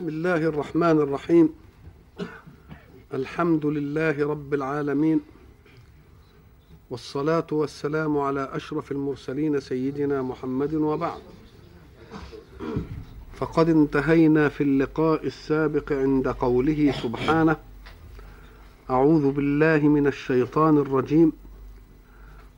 بسم 0.00 0.08
الله 0.08 0.36
الرحمن 0.36 0.98
الرحيم. 1.00 1.48
الحمد 3.14 3.66
لله 3.66 4.28
رب 4.28 4.54
العالمين. 4.54 5.20
والصلاة 6.90 7.46
والسلام 7.52 8.18
على 8.18 8.48
أشرف 8.52 8.92
المرسلين 8.92 9.60
سيدنا 9.60 10.22
محمد 10.22 10.74
وبعد. 10.74 11.20
فقد 13.34 13.68
انتهينا 13.68 14.48
في 14.48 14.62
اللقاء 14.62 15.26
السابق 15.26 15.92
عند 15.92 16.28
قوله 16.28 16.94
سبحانه 17.02 17.56
أعوذ 18.90 19.30
بالله 19.30 19.78
من 19.88 20.06
الشيطان 20.06 20.78
الرجيم. 20.78 21.32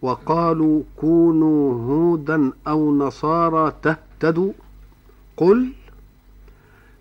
وقالوا 0.02 0.83
كونوا 0.97 1.74
هودا 1.74 2.52
أو 2.66 2.95
نصارى 2.95 3.73
تهتدوا. 3.83 4.52
قل 5.37 5.73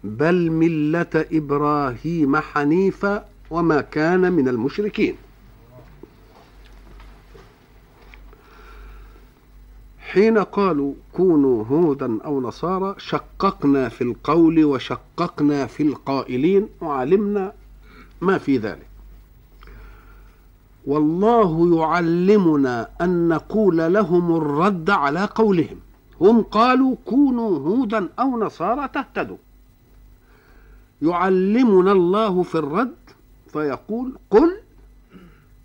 بل 0.03 0.51
ملة 0.51 1.25
إبراهيم 1.31 2.35
حنيفا 2.35 3.25
وما 3.49 3.81
كان 3.81 4.31
من 4.33 4.47
المشركين. 4.47 5.15
حين 9.99 10.37
قالوا 10.37 10.93
كونوا 11.13 11.65
هودا 11.65 12.21
أو 12.25 12.41
نصارى 12.41 12.95
شققنا 12.97 13.89
في 13.89 14.03
القول 14.03 14.63
وشققنا 14.63 15.65
في 15.65 15.83
القائلين 15.83 16.67
وعلمنا 16.81 17.53
ما 18.21 18.37
في 18.37 18.57
ذلك. 18.57 18.87
والله 20.85 21.79
يعلمنا 21.79 22.89
أن 23.01 23.27
نقول 23.27 23.93
لهم 23.93 24.35
الرد 24.35 24.89
على 24.89 25.25
قولهم. 25.25 25.77
هم 26.21 26.41
قالوا 26.41 26.95
كونوا 27.05 27.59
هودا 27.59 28.09
أو 28.19 28.39
نصارى 28.39 28.87
تهتدوا. 28.93 29.37
يعلمنا 31.01 31.91
الله 31.91 32.43
في 32.43 32.55
الرد 32.55 32.95
فيقول 33.53 34.17
قل 34.29 34.57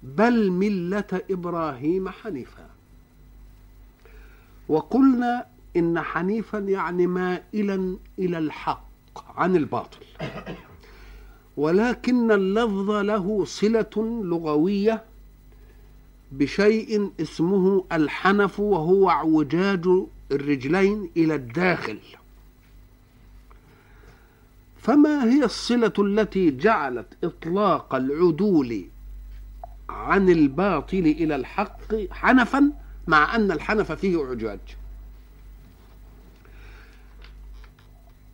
بل 0.03 0.51
ملة 0.51 1.21
إبراهيم 1.31 2.09
حنيفا. 2.09 2.67
وقلنا 4.69 5.47
إن 5.77 6.01
حنيفا 6.01 6.59
يعني 6.59 7.07
مائلا 7.07 7.97
إلى 8.19 8.39
الحق 8.39 8.87
عن 9.37 9.57
الباطل. 9.57 10.07
ولكن 11.57 12.33
اللفظ 12.33 12.91
له 12.91 13.45
صلة 13.45 14.23
لغوية 14.25 15.05
بشيء 16.33 17.11
اسمه 17.21 17.85
الحنف 17.93 18.61
وهو 18.61 19.11
اعوجاج 19.11 19.89
الرجلين 20.33 21.11
إلى 21.17 21.35
الداخل. 21.35 21.99
فما 24.87 25.25
هي 25.25 25.45
الصلة 25.45 25.93
التي 25.99 26.51
جعلت 26.51 27.07
إطلاق 27.25 27.95
العدول 27.95 28.85
عن 29.89 30.29
الباطل 30.29 30.99
إلى 30.99 31.37
الحق 31.37 31.95
حنفا 32.11 32.73
مع 33.07 33.37
أن 33.37 33.53
الحنف 33.53 33.93
فيه 33.93 34.25
اعوجاج 34.25 34.59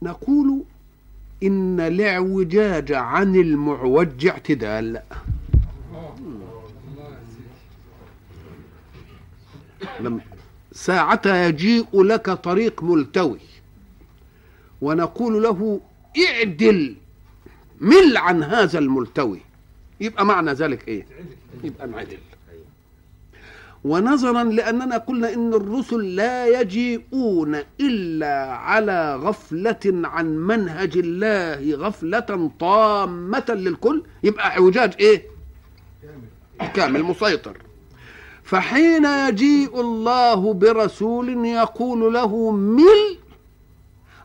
نقول 0.02 0.62
إن 1.42 1.80
الاعوجاج 1.80 2.92
عن 2.92 3.36
المعوج 3.36 4.26
اعتدال. 4.26 5.02
ساعتها 10.72 11.48
يجيء 11.48 12.02
لك 12.02 12.30
طريق 12.30 12.82
ملتوي 12.82 13.40
ونقول 14.80 15.42
له 15.42 15.80
اعدل 16.18 16.94
مل 17.80 18.16
عن 18.16 18.42
هذا 18.42 18.78
الملتوي. 18.78 19.40
يبقى 20.00 20.26
معنى 20.26 20.52
ذلك 20.52 20.88
إيه؟ 20.88 21.06
يبقى 21.64 21.84
انعدل 21.84 22.18
ونظرا 23.84 24.44
لأننا 24.44 24.96
قلنا 24.98 25.34
إن 25.34 25.54
الرسل 25.54 26.16
لا 26.16 26.60
يجيئون 26.60 27.54
إلا 27.80 28.52
على 28.52 29.16
غفلة 29.16 29.80
عن 29.86 30.26
منهج 30.26 30.98
الله 30.98 31.74
غفلة 31.74 32.50
طامة 32.60 33.44
للكل. 33.48 34.02
يبقى 34.22 34.46
إعوجاج 34.46 34.94
إيه؟ 35.00 35.22
كامل 36.74 37.02
مسيطر. 37.02 37.56
فحين 38.42 39.04
يجيء 39.04 39.80
الله 39.80 40.54
برسول 40.54 41.46
يقول 41.46 42.14
له 42.14 42.50
مل 42.50 43.18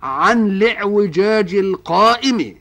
عن 0.04 0.48
الاعوجاج 0.48 1.56
القائم. 1.56 2.56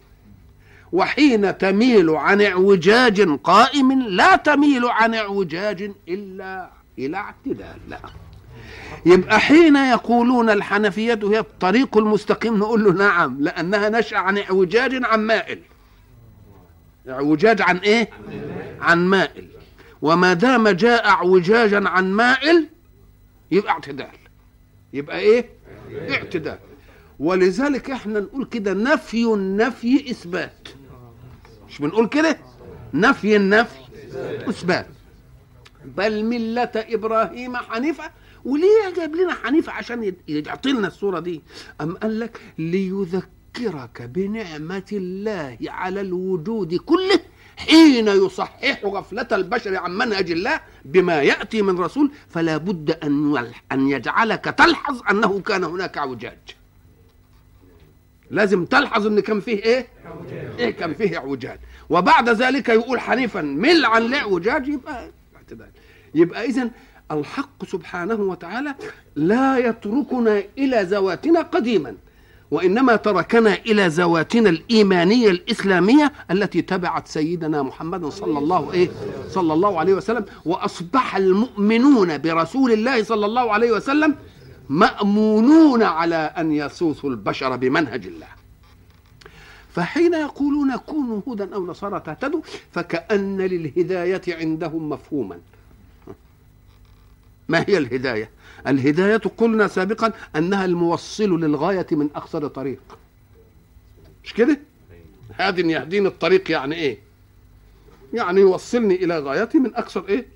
وحين 0.93 1.59
تميل 1.59 2.11
عن 2.11 2.43
اعوجاج 2.43 3.39
قائم 3.39 4.03
لا 4.03 4.37
تميل 4.37 4.85
عن 4.85 5.15
اعوجاج 5.15 5.91
إلا 6.09 6.71
إلى 6.99 7.17
اعتدال. 7.17 7.79
لا. 7.89 7.99
يبقى 9.07 9.41
حين 9.41 9.77
يقولون 9.77 10.51
الحنفية 10.51 11.21
هي 11.23 11.39
الطريق 11.39 11.97
المستقيم 11.99 12.59
نقول 12.59 12.85
له 12.85 12.93
نعم 12.93 13.37
لأنها 13.41 13.89
نشأ 13.89 14.17
عن 14.17 14.39
اعوجاج 14.39 15.05
عن 15.05 15.21
مائل. 15.27 15.61
اعوجاج 17.09 17.63
عن 17.63 17.77
إيه؟ 17.77 18.11
عن 18.81 19.07
مائل. 19.07 19.49
وما 20.03 20.33
دام 20.33 20.69
جاء 20.69 21.07
اعوجاجا 21.07 21.89
عن 21.89 22.13
مائل 22.13 22.69
يبقى 23.51 23.73
اعتدال. 23.73 24.09
يبقى 24.93 25.19
إيه؟ 25.19 25.49
اعتدال. 26.11 26.59
ولذلك 27.19 27.91
إحنا 27.91 28.21
نقول 28.21 28.45
كده 28.45 28.73
نفي 28.73 29.25
النفي 29.25 30.11
إثبات. 30.11 30.69
مش 31.69 31.79
بنقول 31.79 32.09
كده؟ 32.09 32.39
نفي 32.95 33.37
النفي 33.37 33.79
إثبات. 34.49 34.87
بل 35.85 36.25
ملة 36.25 36.71
إبراهيم 36.75 37.57
حنيفة. 37.57 38.11
وليه 38.45 38.95
جايب 38.97 39.17
لنا 39.17 39.35
حنيفة 39.35 39.73
عشان 39.73 40.15
يعطي 40.29 40.73
لنا 40.73 40.89
الصورة 40.89 41.21
دي؟ 41.21 41.43
أم 41.81 41.97
قال 41.97 42.21
لك 42.21 42.41
ليذكرك 42.59 44.03
بنعمة 44.03 44.87
الله 44.93 45.59
على 45.67 46.01
الوجود 46.01 46.75
كله 46.75 47.21
حين 47.57 48.09
يصحح 48.09 48.85
غفلة 48.85 49.29
البشر 49.33 49.77
عن 49.77 49.99
منهج 49.99 50.31
الله 50.31 50.61
بما 50.85 51.23
يأتي 51.23 51.63
من 51.63 51.79
رسول. 51.79 52.11
فلا 52.29 52.57
بد 52.57 52.91
أن 52.91 53.53
أن 53.73 53.89
يجعلك 53.89 54.45
تلحظ 54.45 55.03
أنه 55.11 55.41
كان 55.41 55.65
هناك 55.65 55.99
أعوجاج. 55.99 56.56
لازم 58.31 58.65
تلحظ 58.65 59.07
إن 59.07 59.21
كان 59.21 59.41
فيه 59.41 59.57
إيه؟ 59.63 59.87
إيه 60.59 60.71
كان 60.71 60.95
فيه 60.95 61.17
اعوجاج. 61.17 61.59
وبعد 61.91 62.29
ذلك 62.29 62.69
يقول 62.69 63.01
حنيفا 63.01 63.41
مل 63.43 63.85
عن 63.85 64.03
الاعوجاج 64.03 64.69
يبقى 64.69 65.11
اعتدال. 65.37 65.69
يبقى 66.15 66.45
اذا 66.45 66.71
الحق 67.11 67.65
سبحانه 67.65 68.15
وتعالى 68.15 68.75
لا 69.17 69.59
يتركنا 69.59 70.43
إلى 70.59 70.83
ذواتنا 70.83 71.43
قديما 71.43 71.95
وإنما 72.51 72.97
تركنا 72.97 73.55
إلى 73.55 73.87
ذواتنا 73.87 74.51
الإيمانية 74.51 75.31
الإسلامية 75.31 76.13
التي 76.31 76.63
تبعت 76.63 77.09
سيدنا 77.09 77.63
محمد 77.63 78.05
صلى 78.07 78.39
الله 78.39 78.73
إيه؟ 78.73 78.89
صلى 79.31 79.53
الله 79.53 79.79
عليه 79.81 79.95
وسلم 79.95 80.25
وأصبح 80.45 81.17
المؤمنون 81.17 82.19
برسول 82.19 82.73
الله 82.73 83.03
صلى 83.03 83.27
الله 83.27 83.53
عليه 83.53 83.73
وسلم 83.73 84.15
مأمونون 84.69 85.83
على 85.83 86.17
أن 86.17 86.53
يسوسوا 86.53 87.11
البشر 87.11 87.57
بمنهج 87.57 88.07
الله. 88.07 88.29
فحين 89.75 90.15
يقولون 90.15 90.77
كونوا 90.77 91.21
هودا 91.29 91.55
أو 91.55 91.67
نصارى 91.67 92.01
تهتدوا 92.01 92.41
فكأن 92.73 93.41
للهداية 93.41 94.23
عندهم 94.29 94.89
مفهوما. 94.89 95.39
ما 97.49 97.65
هي 97.69 97.79
الهداية؟ 97.79 98.31
الهداية 98.67 99.17
قلنا 99.17 99.69
سابقا 99.69 100.13
أنها 100.37 100.65
الموصل 100.65 101.41
للغاية 101.41 101.87
من 101.93 102.09
أقصر 102.15 102.47
طريق. 102.47 102.99
مش 104.25 104.35
كده؟ 104.35 104.59
هاد 105.39 105.59
يهديني 105.59 106.09
الطريق 106.09 106.51
يعني 106.51 106.75
إيه؟ 106.75 106.99
يعني 108.13 108.41
يوصلني 108.41 108.95
إلى 108.95 109.19
غايتي 109.19 109.59
من 109.59 109.75
أقصر 109.75 110.05
إيه؟ 110.09 110.27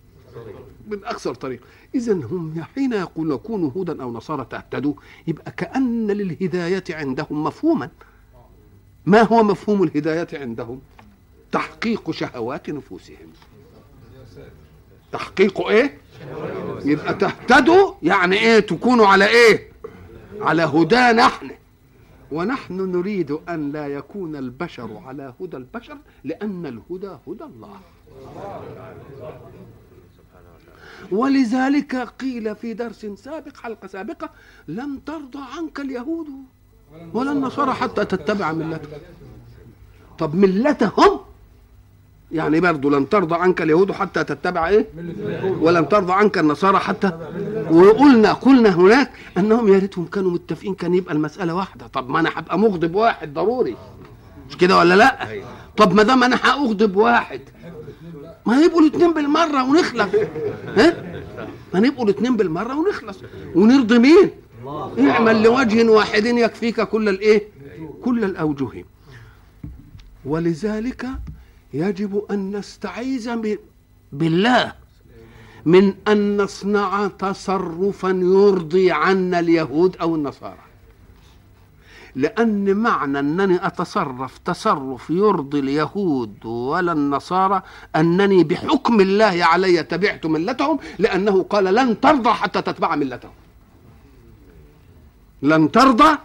من 0.89 1.05
أقصر 1.05 1.35
طريق. 1.35 1.61
إذا 1.95 2.13
هم 2.13 2.63
حين 2.75 2.93
يقولون 2.93 3.39
كونوا 3.39 3.71
هودا 3.71 4.03
أو 4.03 4.13
نصارى 4.13 4.47
تهتدوا 4.51 4.95
يبقى 5.27 5.53
كأن 5.53 6.07
للهداية 6.07 6.85
عندهم 6.91 7.45
مفهوما. 7.45 7.91
ما 9.07 9.23
هو 9.23 9.43
مفهوم 9.43 9.83
الهداية 9.83 10.29
عندهم؟ 10.33 10.81
تحقيق 11.53 12.11
شهوات 12.11 12.71
نفوسهم. 12.71 13.33
تحقيق 15.13 15.67
إيه؟ 15.67 15.99
يبقى 16.85 17.15
تهتدوا 17.15 17.95
يعني 18.03 18.37
إيه؟ 18.37 18.61
تكونوا 18.61 19.07
على 19.07 19.27
إيه؟ 19.27 19.73
على 20.41 20.63
هدى 20.63 21.13
نحن. 21.13 21.51
ونحن 22.33 22.75
نريد 22.75 23.31
أن 23.31 23.73
لا 23.73 23.87
يكون 23.87 24.37
البشر 24.37 24.97
على 25.07 25.35
هدى 25.41 25.57
البشر 25.57 25.99
لأن 26.25 26.67
الهدى 26.67 27.17
هدى 27.29 27.45
الله. 27.45 27.81
ولذلك 31.13 31.97
قيل 31.97 32.57
في 32.57 32.75
درس 32.75 33.07
سابق 33.17 33.57
حلقة 33.63 33.89
سابقة 33.89 34.31
لن 34.69 34.99
ترضى 35.07 35.39
عنك 35.59 35.81
اليهود 35.81 36.27
ولا 37.13 37.33
النصارى 37.33 37.73
حتى 37.73 38.05
تتبع 38.05 38.53
ملتهم. 38.53 39.01
طب 40.19 40.35
ملتهم؟ 40.35 41.21
يعني 42.33 42.61
برضه 42.61 42.91
لن 42.91 43.09
ترضى 43.09 43.35
عنك 43.35 43.63
اليهود 43.63 43.93
حتى 43.93 44.25
تتبع 44.25 44.69
إيه؟ 44.69 44.87
ولن 45.61 45.89
ترضى 45.89 46.13
عنك 46.13 46.39
النصارى 46.39 46.79
حتى 46.79 47.13
وقلنا 47.71 48.33
قلنا 48.33 48.69
هناك 48.69 49.11
أنهم 49.39 49.73
يا 49.73 49.79
ريتهم 49.79 50.05
كانوا 50.07 50.31
متفقين 50.31 50.75
كان 50.75 50.95
يبقى 50.95 51.15
المسألة 51.15 51.55
واحدة. 51.55 51.87
طب 51.87 52.11
ما 52.11 52.21
أنا 52.21 52.31
هبقى 52.35 52.59
مغضب 52.59 52.95
واحد 52.95 53.35
ضروري. 53.35 53.77
مش 54.49 54.57
كده 54.57 54.79
ولا 54.79 54.95
لا؟ 54.95 55.29
طب 55.77 55.95
ما 55.95 56.03
دام 56.03 56.25
أنا 56.25 56.37
هأغضب 56.37 56.97
واحد 56.97 57.41
ما 58.47 58.61
يبقوا 58.61 58.81
الاثنين 58.81 59.15
بالمرة 59.15 59.63
ونخلص. 59.65 60.15
ها؟ 60.77 61.23
ما 61.75 61.81
نبقوا 61.81 62.05
الاثنين 62.05 62.37
بالمرة 62.37 62.75
ونخلص. 62.79 63.19
ونرضي 63.55 63.99
مين؟ 63.99 64.31
اعمل 65.11 65.43
لوجه 65.43 65.91
واحد 65.91 66.27
يكفيك 66.27 66.81
كل 66.81 67.09
الإيه؟ 67.09 67.49
كل 68.05 68.25
الأوجه. 68.25 68.85
ولذلك 70.25 71.07
يجب 71.75 72.25
أن 72.31 72.57
نستعيذ 72.57 73.57
بالله 74.13 74.73
من 75.65 75.95
أن 76.09 76.37
نصنع 76.37 77.09
تصرفا 77.19 78.09
يرضي 78.09 78.91
عنا 78.91 79.41
اليهود 79.41 79.97
أو 79.97 80.15
النصارى. 80.15 80.70
لأن 82.15 82.77
معنى 82.77 83.19
أنني 83.19 83.67
أتصرف 83.67 84.39
تصرف 84.39 85.11
يرضي 85.11 85.59
اليهود 85.59 86.47
ولا 86.47 86.93
النصارى 86.93 87.63
أنني 87.97 88.45
بحكم 88.45 89.01
الله 89.01 89.45
علي 89.45 89.83
تبعت 89.83 90.27
ملتهم 90.27 90.79
لأنه 90.99 91.43
قال 91.43 91.65
لن 91.65 92.01
ترضى 92.01 92.31
حتى 92.31 92.63
تتبع 92.63 92.97
ملتهم. 92.97 93.31
لن 95.43 95.71
ترضى 95.71 96.19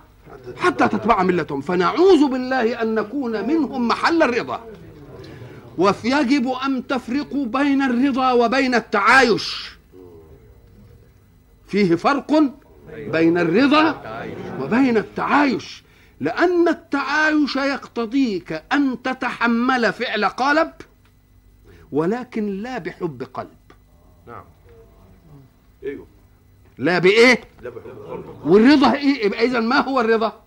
حتى 0.58 0.88
تتبع 0.88 1.24
ملتهم. 1.24 1.62
فنعوذ 1.62 2.28
بالله 2.28 2.81
أن 2.81 2.96
نكون 2.96 3.48
منهم 3.48 3.88
محل 3.88 4.24
الرضا. 4.24 4.60
ويجب 5.78 6.48
أن 6.66 6.88
تفرقوا 6.88 7.46
بين 7.46 7.81
الرضا 7.81 8.31
وبين 8.31 8.76
التعايش. 8.76 9.76
فيه 11.68 11.96
فرق 11.96 12.31
بين 12.95 13.38
الرضا 13.38 14.01
وبين 14.59 14.97
التعايش. 14.97 15.83
لأن 16.19 16.68
التعايش 16.68 17.56
يقتضيك 17.56 18.63
أن 18.74 19.01
تتحمل 19.01 19.94
فعل 19.94 20.25
قالب 20.25 20.71
ولكن 21.92 22.47
لا 22.47 22.77
بحب 22.77 23.24
قلب. 23.33 23.57
نعم. 24.27 24.44
أيوه. 25.83 26.07
لا 26.77 27.00
بإيه؟ 27.00 27.42
لا 27.62 27.69
بحب 27.69 27.97
والرضا 28.45 28.94
إيه؟ 28.94 29.25
يبقى 29.25 29.45
اذا 29.45 29.59
ما 29.59 29.80
هو 29.80 30.00
الرضا؟ 30.01 30.44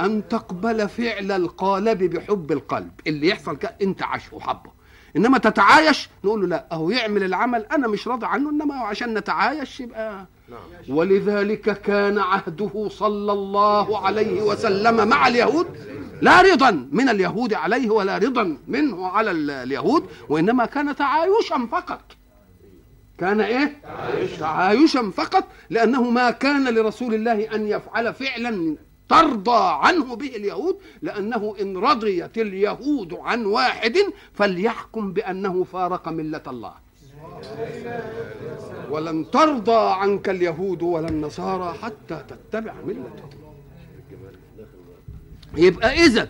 أن 0.00 0.28
تقبل 0.28 0.88
فعل 0.88 1.32
القالب 1.32 2.02
بحب 2.04 2.52
القلب. 2.52 2.92
اللي 3.06 3.28
يحصل 3.28 3.56
كده 3.56 3.76
أنت 3.82 4.02
عاشه 4.02 4.34
وحبه 4.34 4.71
إنما 5.16 5.38
تتعايش؟ 5.38 6.08
نقول 6.24 6.40
له 6.40 6.46
لا. 6.46 6.66
أهو 6.72 6.90
يعمل 6.90 7.24
العمل 7.24 7.66
أنا 7.72 7.88
مش 7.88 8.08
راضي 8.08 8.26
عنه 8.26 8.50
إنما 8.50 8.74
عشان 8.74 9.14
نتعايش 9.18 9.80
يبقى. 9.80 10.26
نعم. 10.48 10.60
ولذلك 10.96 11.80
كان 11.82 12.18
عهده 12.18 12.88
صلى 12.90 13.32
الله 13.32 14.06
عليه 14.06 14.42
وسلم 14.42 15.08
مع 15.08 15.28
اليهود 15.28 15.66
لا 16.22 16.42
رضا 16.42 16.88
من 16.92 17.08
اليهود 17.08 17.54
عليه 17.54 17.90
ولا 17.90 18.18
رضا 18.18 18.56
منه 18.68 19.06
على 19.08 19.30
اليهود 19.30 20.06
وإنما 20.28 20.66
كان 20.66 20.96
تعايشا 20.96 21.68
فقط. 21.72 22.00
كان 23.18 23.40
إيه؟ 23.40 23.76
تعايشا 24.40 25.10
فقط 25.16 25.44
لأنه 25.70 26.10
ما 26.10 26.30
كان 26.30 26.68
لرسول 26.74 27.14
الله 27.14 27.54
أن 27.54 27.66
يفعل 27.66 28.14
فعلا 28.14 28.76
ترضى 29.12 29.62
عنه 29.84 30.16
به 30.16 30.26
اليهود 30.40 30.76
لأنه 31.02 31.56
إن 31.60 31.76
رضيت 31.76 32.38
اليهود 32.38 33.14
عن 33.14 33.44
واحد 33.44 33.96
فليحكم 34.34 35.12
بأنه 35.12 35.64
فارق 35.64 36.08
ملة 36.08 36.42
الله. 36.46 36.74
ولن 38.90 39.30
ترضى 39.30 39.80
عنك 40.00 40.28
اليهود 40.28 40.82
ولا 40.82 41.08
النصارى 41.08 41.78
حتى 41.82 42.24
تتبع 42.28 42.74
ملتهم 42.86 43.30
يبقى 45.56 45.88
إذا 46.06 46.28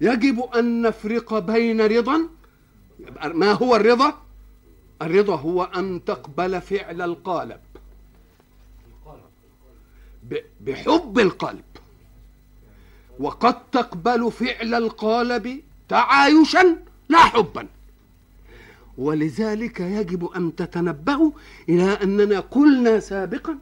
يجب 0.00 0.40
أن 0.40 0.82
نفرق 0.82 1.38
بين 1.38 1.80
رضا 1.80 2.28
ما 3.24 3.52
هو 3.52 3.76
الرضا؟ 3.76 4.14
الرضا 5.02 5.36
هو 5.36 5.62
أن 5.64 6.04
تقبل 6.04 6.60
فعل 6.60 7.02
القالب. 7.02 7.60
بحب 10.60 11.18
القلب. 11.18 11.71
وقد 13.22 13.70
تقبل 13.70 14.32
فعل 14.32 14.74
القالب 14.74 15.60
تعايشا 15.88 16.76
لا 17.08 17.18
حبا. 17.18 17.66
ولذلك 18.98 19.80
يجب 19.80 20.24
أن 20.36 20.56
تتنبهوا 20.56 21.30
إلى 21.68 21.98
أننا 22.02 22.40
قلنا 22.40 23.00
سابقا 23.00 23.58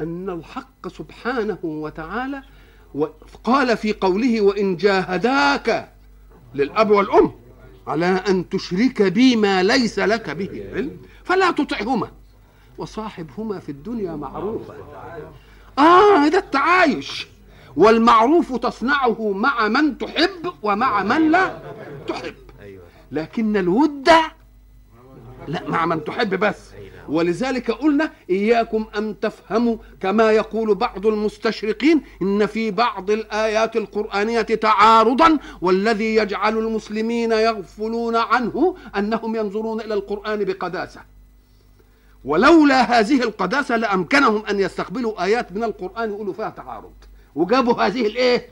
أن 0.00 0.30
الحق 0.30 0.88
سبحانه 0.88 1.58
وتعالى 1.62 2.42
قال 3.44 3.76
في 3.76 3.92
قوله 3.92 4.40
وإن 4.40 4.76
جاهداك 4.76 5.92
للأب 6.54 6.90
والأم 6.90 7.32
على 7.86 8.06
أن 8.06 8.48
تشرك 8.48 9.02
بي 9.02 9.36
ما 9.36 9.62
ليس 9.62 9.98
لك 9.98 10.30
به 10.30 10.70
علم 10.74 10.96
فلا 11.24 11.50
تطعهما 11.50 12.10
وصاحبهما 12.78 13.58
في 13.58 13.68
الدنيا 13.68 14.16
معروفا. 14.16 14.74
آه 15.78 16.28
ده 16.28 16.38
التعايش. 16.38 17.26
والمعروف 17.76 18.56
تصنعه 18.56 19.32
مع 19.32 19.68
من 19.68 19.98
تحب 19.98 20.52
ومع 20.62 21.02
من 21.02 21.30
لا 21.30 21.58
تحب. 22.08 22.34
لكن 23.12 23.56
الود 23.56 24.08
لا 25.48 25.68
مع 25.68 25.86
من 25.86 26.04
تحب 26.04 26.34
بس. 26.34 26.70
ولذلك 27.08 27.70
قلنا 27.70 28.10
إياكم 28.30 28.86
أن 28.96 29.20
تفهموا 29.20 29.76
كما 30.00 30.32
يقول 30.32 30.74
بعض 30.74 31.06
المستشرقين 31.06 32.02
إن 32.22 32.46
في 32.46 32.70
بعض 32.70 33.10
الآيات 33.10 33.76
القرآنية 33.76 34.42
تعارضا 34.42 35.38
والذي 35.60 36.14
يجعل 36.14 36.58
المسلمين 36.58 37.32
يغفلون 37.32 38.16
عنه 38.16 38.76
أنهم 38.96 39.36
ينظرون 39.36 39.80
إلى 39.80 39.94
القرآن 39.94 40.44
بقداسة. 40.44 41.00
ولولا 42.24 43.00
هذه 43.00 43.22
القداسة 43.22 43.76
لأمكنهم 43.76 44.46
أن 44.46 44.60
يستقبلوا 44.60 45.24
آيات 45.24 45.52
من 45.52 45.64
القرآن 45.64 46.10
يقولوا 46.10 46.32
فيها 46.32 46.50
تعارض. 46.50 46.92
وجابوا 47.34 47.82
هذه 47.86 48.06
الايه؟ 48.06 48.48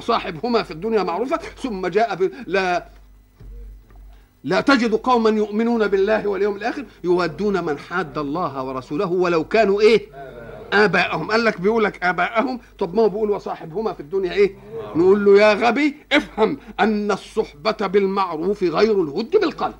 صاحبهما 0.00 0.62
في 0.62 0.70
الدنيا 0.70 1.02
معروفة 1.02 1.36
ثم 1.36 1.86
جاء. 1.86 2.30
لا 2.46 2.86
لا 4.44 4.60
تجد 4.60 4.94
قوما 4.94 5.30
يؤمنون 5.30 5.86
بالله 5.86 6.26
واليوم 6.26 6.56
الآخر 6.56 6.84
يودون 7.04 7.64
من 7.64 7.78
حاد 7.78 8.18
الله 8.18 8.62
ورسوله 8.62 9.06
ولو 9.06 9.44
كانوا 9.44 9.80
إيه؟ 9.80 10.06
ابائهم 10.72 11.30
قال 11.30 11.44
لك 11.44 11.60
بيقول 11.60 11.84
لك 11.84 12.04
ابائهم 12.04 12.60
طب 12.78 12.94
ما 12.94 13.02
هو 13.02 13.08
بيقول 13.08 13.30
وصاحبهما 13.30 13.92
في 13.92 14.00
الدنيا 14.00 14.32
إيه؟ 14.32 14.54
نقول 14.96 15.24
له 15.24 15.40
يا 15.40 15.54
غبي 15.54 15.96
افهم 16.12 16.58
أن 16.80 17.10
الصحبة 17.10 17.86
بالمعروف 17.86 18.62
غير 18.62 18.92
الود 18.92 19.30
بالقلب. 19.30 19.74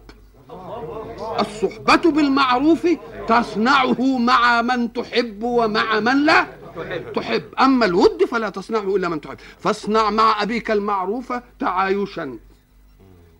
الصحبة 1.40 2.10
بالمعروف 2.10 2.88
تصنعه 3.28 4.18
مع 4.18 4.62
من 4.62 4.92
تحب 4.92 5.42
ومع 5.42 6.00
من 6.00 6.24
لا 6.24 6.46
تحب, 6.82 7.12
تحب. 7.12 7.42
أما 7.60 7.86
الود 7.86 8.24
فلا 8.24 8.48
تصنعه 8.48 8.96
إلا 8.96 9.08
من 9.08 9.20
تحب. 9.20 9.38
فاصنع 9.58 10.10
مع 10.10 10.42
أبيك 10.42 10.70
المعروف 10.70 11.32
تعايشا. 11.58 12.38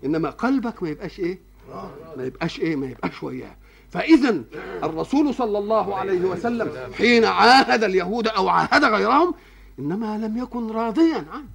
إنما 0.05 0.31
قلبك 0.31 0.83
ما 0.83 0.89
يبقاش 0.89 1.21
إيه؟ 1.21 1.39
ما 2.17 2.25
يبقاش 2.25 2.61
إيه؟ 2.61 2.77
ما 2.77 2.87
يبقاش 2.87 3.23
وياه. 3.23 3.57
فإذا 3.91 4.43
الرسول 4.85 5.35
صلى 5.35 5.59
الله 5.59 5.97
عليه 5.97 6.21
وسلم 6.21 6.93
حين 6.95 7.25
عاهد 7.25 7.85
اليهود 7.85 8.29
أو 8.29 8.49
عاهد 8.49 8.85
غيرهم 8.85 9.35
إنما 9.79 10.19
لم 10.19 10.39
يكن 10.39 10.71
راضيا 10.71 11.25
عنه. 11.33 11.49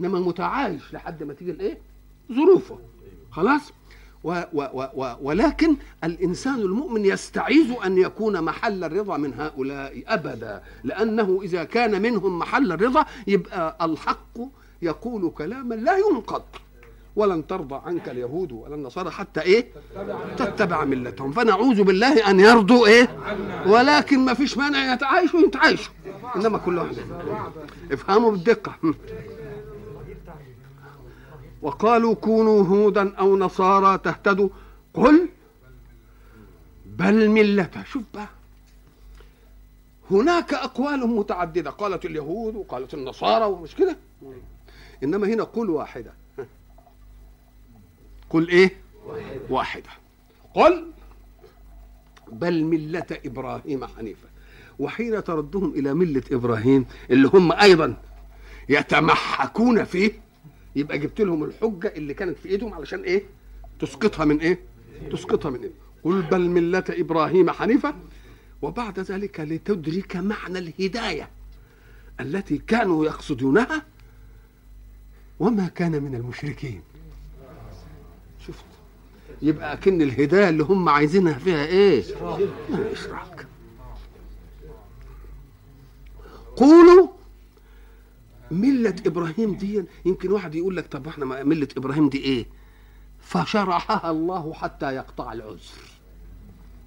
إنما 0.00 0.20
متعايش 0.20 0.82
لحد 0.92 1.22
ما 1.22 1.32
تيجي 1.34 1.50
الإيه؟ 1.50 1.78
ظروفه. 2.32 2.78
خلاص؟ 3.30 3.72
و 4.24 4.42
و 4.52 4.62
و 4.94 5.16
ولكن 5.22 5.76
الإنسان 6.04 6.54
المؤمن 6.60 7.04
يستعيذ 7.04 7.72
أن 7.84 7.98
يكون 7.98 8.42
محل 8.42 8.84
الرضا 8.84 9.16
من 9.16 9.34
هؤلاء 9.34 10.02
أبدا 10.08 10.62
لأنه 10.84 11.40
إذا 11.42 11.64
كان 11.64 12.02
منهم 12.02 12.38
محل 12.38 12.72
الرضا 12.72 13.04
يبقى 13.26 13.76
الحق 13.82 14.38
يقول 14.82 15.30
كلاما 15.30 15.74
لا 15.74 15.96
ينقض. 15.96 16.42
ولن 17.16 17.46
ترضى 17.46 17.80
عنك 17.86 18.08
اليهود 18.08 18.52
ولا 18.52 18.74
النصارى 18.74 19.10
حتى 19.10 19.40
إيه؟ 19.40 19.66
تتبع 20.36 20.84
ملتهم. 20.84 21.32
فنعوذ 21.32 21.82
بالله 21.82 22.30
أن 22.30 22.40
يرضوا 22.40 22.86
إيه؟ 22.86 23.08
ولكن 23.66 24.18
ما 24.18 24.34
فيش 24.34 24.56
مانع 24.58 24.92
يتعايشوا 24.92 25.40
يتعايشوا 25.40 25.92
إنما 26.36 26.58
كل 26.58 26.78
واحد 26.78 26.96
افهموا 27.92 28.30
بالدقة. 28.30 28.74
وقالوا 31.62 32.14
كونوا 32.14 32.62
هودا 32.62 33.14
أو 33.14 33.36
نصارى 33.36 33.98
تهتدوا. 33.98 34.48
قل 34.94 35.28
بل 36.86 37.28
ملة. 37.28 37.84
شوف 37.92 38.02
بقى. 38.14 38.28
هناك 40.10 40.54
أقوال 40.54 41.06
متعددة. 41.06 41.70
قالت 41.70 42.04
اليهود 42.04 42.56
وقالت 42.56 42.94
النصارى 42.94 43.44
ومش 43.44 43.74
كده. 43.74 43.96
إنما 45.02 45.26
هنا 45.26 45.42
قل 45.42 45.70
واحدة. 45.70 46.12
قل 48.30 48.48
إيه؟ 48.48 48.76
واحدة. 49.50 49.90
قل 50.54 50.86
بل 52.32 52.64
ملة 52.64 53.06
إبراهيم 53.26 53.86
حنيفة. 53.86 54.28
وحين 54.78 55.24
تردهم 55.24 55.70
إلى 55.70 55.94
ملة 55.94 56.22
إبراهيم 56.32 56.86
اللي 57.10 57.30
هم 57.34 57.52
أيضا 57.52 57.96
يتمحكون 58.68 59.84
فيه 59.84 60.12
يبقى 60.76 60.98
جبت 60.98 61.20
لهم 61.20 61.44
الحجة 61.44 61.92
اللي 61.96 62.14
كانت 62.14 62.38
في 62.38 62.48
إيدهم 62.48 62.74
علشان 62.74 63.02
إيه؟ 63.02 63.22
تسقطها 63.80 64.24
من 64.24 64.38
إيه؟ 64.40 64.58
تسقطها 65.12 65.50
من 65.50 65.62
إيه؟ 65.62 65.70
قل 66.04 66.22
بل 66.22 66.48
ملة 66.50 66.84
إبراهيم 66.90 67.50
حنيفة. 67.50 67.94
وبعد 68.62 69.00
ذلك 69.00 69.40
لتدرك 69.40 70.16
معنى 70.16 70.58
الهداية 70.58 71.30
التي 72.20 72.58
كانوا 72.58 73.04
يقصدونها 73.04 73.82
وما 75.40 75.68
كان 75.68 76.02
من 76.02 76.14
المشركين. 76.14 76.82
شفت؟ 78.46 78.64
يبقى 79.42 79.76
كن 79.76 80.02
الهداية 80.02 80.48
اللي 80.48 80.62
هم 80.62 80.88
عايزينها 80.88 81.32
فيها 81.38 81.64
إيه؟ 81.66 82.04
إشراك. 82.92 83.46
قولوا 86.56 87.08
ملة 88.50 88.94
إبراهيم 89.06 89.54
دي 89.54 89.84
يمكن 90.04 90.32
واحد 90.32 90.54
يقول 90.54 90.76
لك 90.76 90.86
طب 90.86 91.06
إحنا 91.08 91.24
ملة 91.44 91.68
إبراهيم 91.76 92.08
دي 92.08 92.18
إيه؟ 92.18 92.46
فشرحها 93.20 94.10
الله 94.10 94.52
حتى 94.54 94.94
يقطع 94.94 95.32
العذر. 95.32 95.58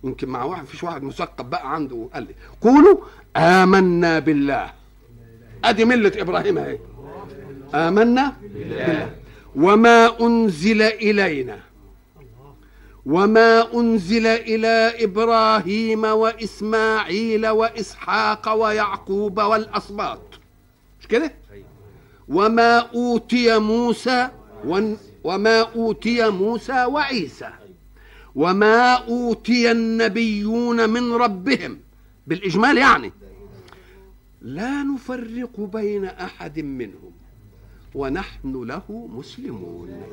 يمكن 0.03 0.29
مع 0.29 0.43
واحد 0.43 0.65
فيش 0.65 0.83
واحد 0.83 1.03
مثقف 1.03 1.45
بقى 1.45 1.73
عنده 1.73 2.09
قال 2.13 2.23
لي 2.23 2.35
قولوا 2.61 2.97
آمنا 3.37 4.19
بالله. 4.19 4.73
أدي 5.63 5.85
ملة 5.85 6.11
إبراهيم 6.15 6.57
أهي. 6.57 6.79
آمنا 7.75 8.33
بالله. 8.41 9.15
وما 9.55 10.19
أنزل 10.21 10.81
إلينا. 10.81 11.59
وما 13.05 13.73
أنزل 13.73 14.27
إلى 14.27 14.93
إبراهيم 15.03 16.03
وإسماعيل 16.03 17.47
وإسحاق 17.47 18.53
ويعقوب 18.53 19.41
والأسباط 19.41 20.21
مش 20.99 21.07
كده؟ 21.07 21.31
وما 22.27 22.77
أوتي 22.77 23.59
موسى 23.59 24.29
وما 25.23 25.61
أوتي 25.61 26.29
موسى 26.29 26.85
وعيسى. 26.85 27.49
وما 28.35 28.93
أوتي 28.93 29.71
النبيون 29.71 30.89
من 30.89 31.13
ربهم. 31.13 31.79
بالإجمال 32.27 32.77
يعني. 32.77 33.11
لا 34.41 34.83
نفرق 34.83 35.59
بين 35.59 36.05
أحد 36.05 36.59
منهم. 36.59 37.11
ونحن 37.95 38.63
له 38.63 39.09
مسلمون. 39.13 40.03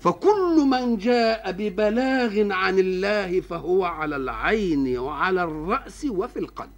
فكل 0.00 0.66
من 0.70 0.96
جاء 0.96 1.52
ببلاغ 1.52 2.52
عن 2.52 2.78
الله 2.78 3.40
فهو 3.40 3.84
على 3.84 4.16
العين 4.16 4.98
وعلى 4.98 5.42
الرأس 5.42 6.04
وفي 6.04 6.38
القلب. 6.38 6.70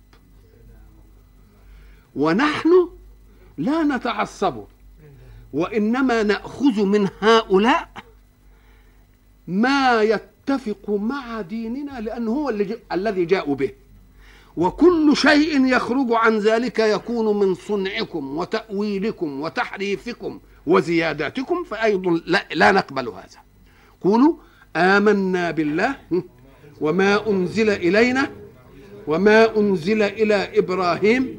ونحن 2.16 2.88
لا 3.58 3.82
نتعصب 3.82 4.64
وإنما 5.52 6.22
نأخذ 6.22 6.84
من 6.84 7.08
هؤلاء 7.20 7.88
ما 9.48 10.02
يتفق 10.02 10.90
مع 10.90 11.40
ديننا 11.40 12.00
لأنه 12.00 12.30
هو 12.30 12.48
اللي 12.48 12.78
الذي 12.92 13.24
جاءوا 13.24 13.54
به. 13.54 13.70
وكل 14.56 15.16
شيء 15.16 15.66
يخرج 15.66 16.06
عن 16.10 16.38
ذلك 16.38 16.78
يكون 16.78 17.38
من 17.40 17.54
صنعكم 17.54 18.36
وتأويلكم 18.36 19.40
وتحريفكم 19.40 20.40
وزياداتكم 20.66 21.64
فأيضا 21.64 22.20
لا, 22.26 22.44
لا 22.54 22.72
نقبل 22.72 23.08
هذا. 23.08 23.38
قولوا 24.00 24.34
آمنا 24.76 25.50
بالله 25.50 25.96
وما 26.80 27.28
أنزل 27.30 27.70
إلينا 27.70 28.30
وما 29.06 29.56
أنزل 29.56 30.02
إلى 30.02 30.58
إبراهيم 30.58 31.37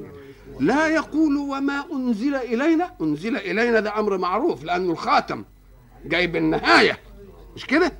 لا 0.60 0.88
يقول 0.88 1.38
وما 1.38 1.86
أنزل 1.94 2.36
إلينا. 2.36 2.96
أنزل 3.02 3.38
إلينا 3.38 3.80
ده 3.80 4.00
أمر 4.00 4.18
معروف 4.18 4.64
لأنه 4.64 4.92
الخاتم 4.92 5.44
جايب 6.06 6.36
النهاية 6.36 7.00
مش 7.56 7.66
كده؟ 7.66 7.92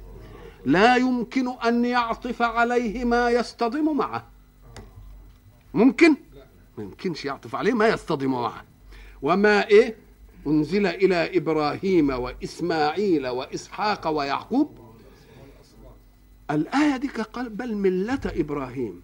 لا 0.66 0.96
يمكن 0.96 1.48
أن 1.48 1.86
يعطف 1.86 2.42
عليه 2.42 3.06
ما 3.06 3.30
يصطدم 3.30 3.98
معه. 3.98 4.28
ممكن؟ 5.74 6.16
ما 6.78 6.84
يمكنش 6.84 7.26
يعطف 7.26 7.56
عليه 7.56 7.74
ما 7.74 7.88
يصطدم 7.88 8.32
معه. 8.32 8.64
وما 9.22 9.68
إيه؟ 9.68 9.96
أنزل 10.48 10.88
إلى 10.88 11.38
إبراهيم 11.38 12.10
وإسماعيل 12.10 13.28
وإسحاق 13.28 14.08
ويعقوب. 14.08 14.80
الآية 16.52 16.98
دي 16.98 17.08
قال 17.08 17.50
بل 17.50 17.76
مله 17.76 18.20
إبراهيم. 18.26 19.02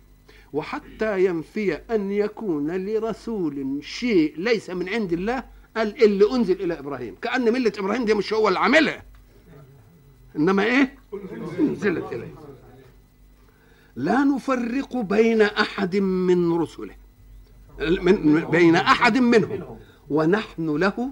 وحتى 0.55 1.25
ينفي 1.25 1.74
أن 1.74 2.12
يكون 2.12 2.71
لرسول 2.85 3.79
شيء 3.83 4.33
ليس 4.38 4.69
من 4.69 4.89
عند 4.89 5.13
الله 5.13 5.43
قال 5.77 6.03
اللي 6.03 6.31
أنزل 6.35 6.62
إلى 6.62 6.79
إبراهيم. 6.79 7.15
كأن 7.21 7.53
ملة 7.53 7.71
إبراهيم 7.79 8.05
دي 8.05 8.13
مش 8.13 8.33
هو 8.33 8.47
اللي 8.47 8.59
عاملها 8.59 9.03
إنما 10.35 10.63
إيه؟ 10.63 10.95
أنزلت 11.59 12.13
إليه. 12.13 12.33
لا 13.95 14.24
نفرق 14.24 14.97
بين 14.97 15.41
أحد 15.41 15.95
من 15.95 16.53
رسله 16.53 16.95
من 17.79 18.45
بين 18.51 18.75
أحد 18.75 19.17
منهم 19.17 19.77
ونحن 20.09 20.75
له 20.77 21.12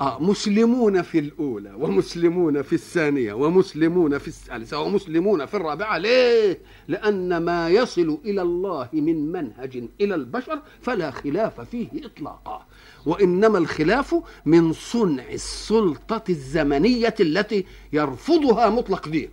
آه 0.00 0.22
مسلمون 0.22 1.02
في 1.02 1.18
الأولى 1.18 1.72
ومسلمون 1.78 2.62
في 2.62 2.72
الثانية 2.72 3.32
ومسلمون 3.32 4.18
في 4.18 4.28
الثالثة 4.28 4.80
ومسلمون 4.80 5.46
في 5.46 5.54
الرابعة 5.54 5.98
ليه؟ 5.98 6.58
لأن 6.88 7.36
ما 7.36 7.68
يصل 7.68 8.18
إلى 8.24 8.42
الله 8.42 8.88
من 8.92 9.32
منهج 9.32 9.84
إلى 10.00 10.14
البشر 10.14 10.62
فلا 10.80 11.10
خلاف 11.10 11.60
فيه 11.60 11.88
إطلاقا 12.04 12.66
وإنما 13.06 13.58
الخلاف 13.58 14.14
من 14.46 14.72
صنع 14.72 15.30
السلطة 15.32 16.22
الزمنية 16.30 17.14
التي 17.20 17.64
يرفضها 17.92 18.70
مطلق 18.70 19.08
دين 19.08 19.28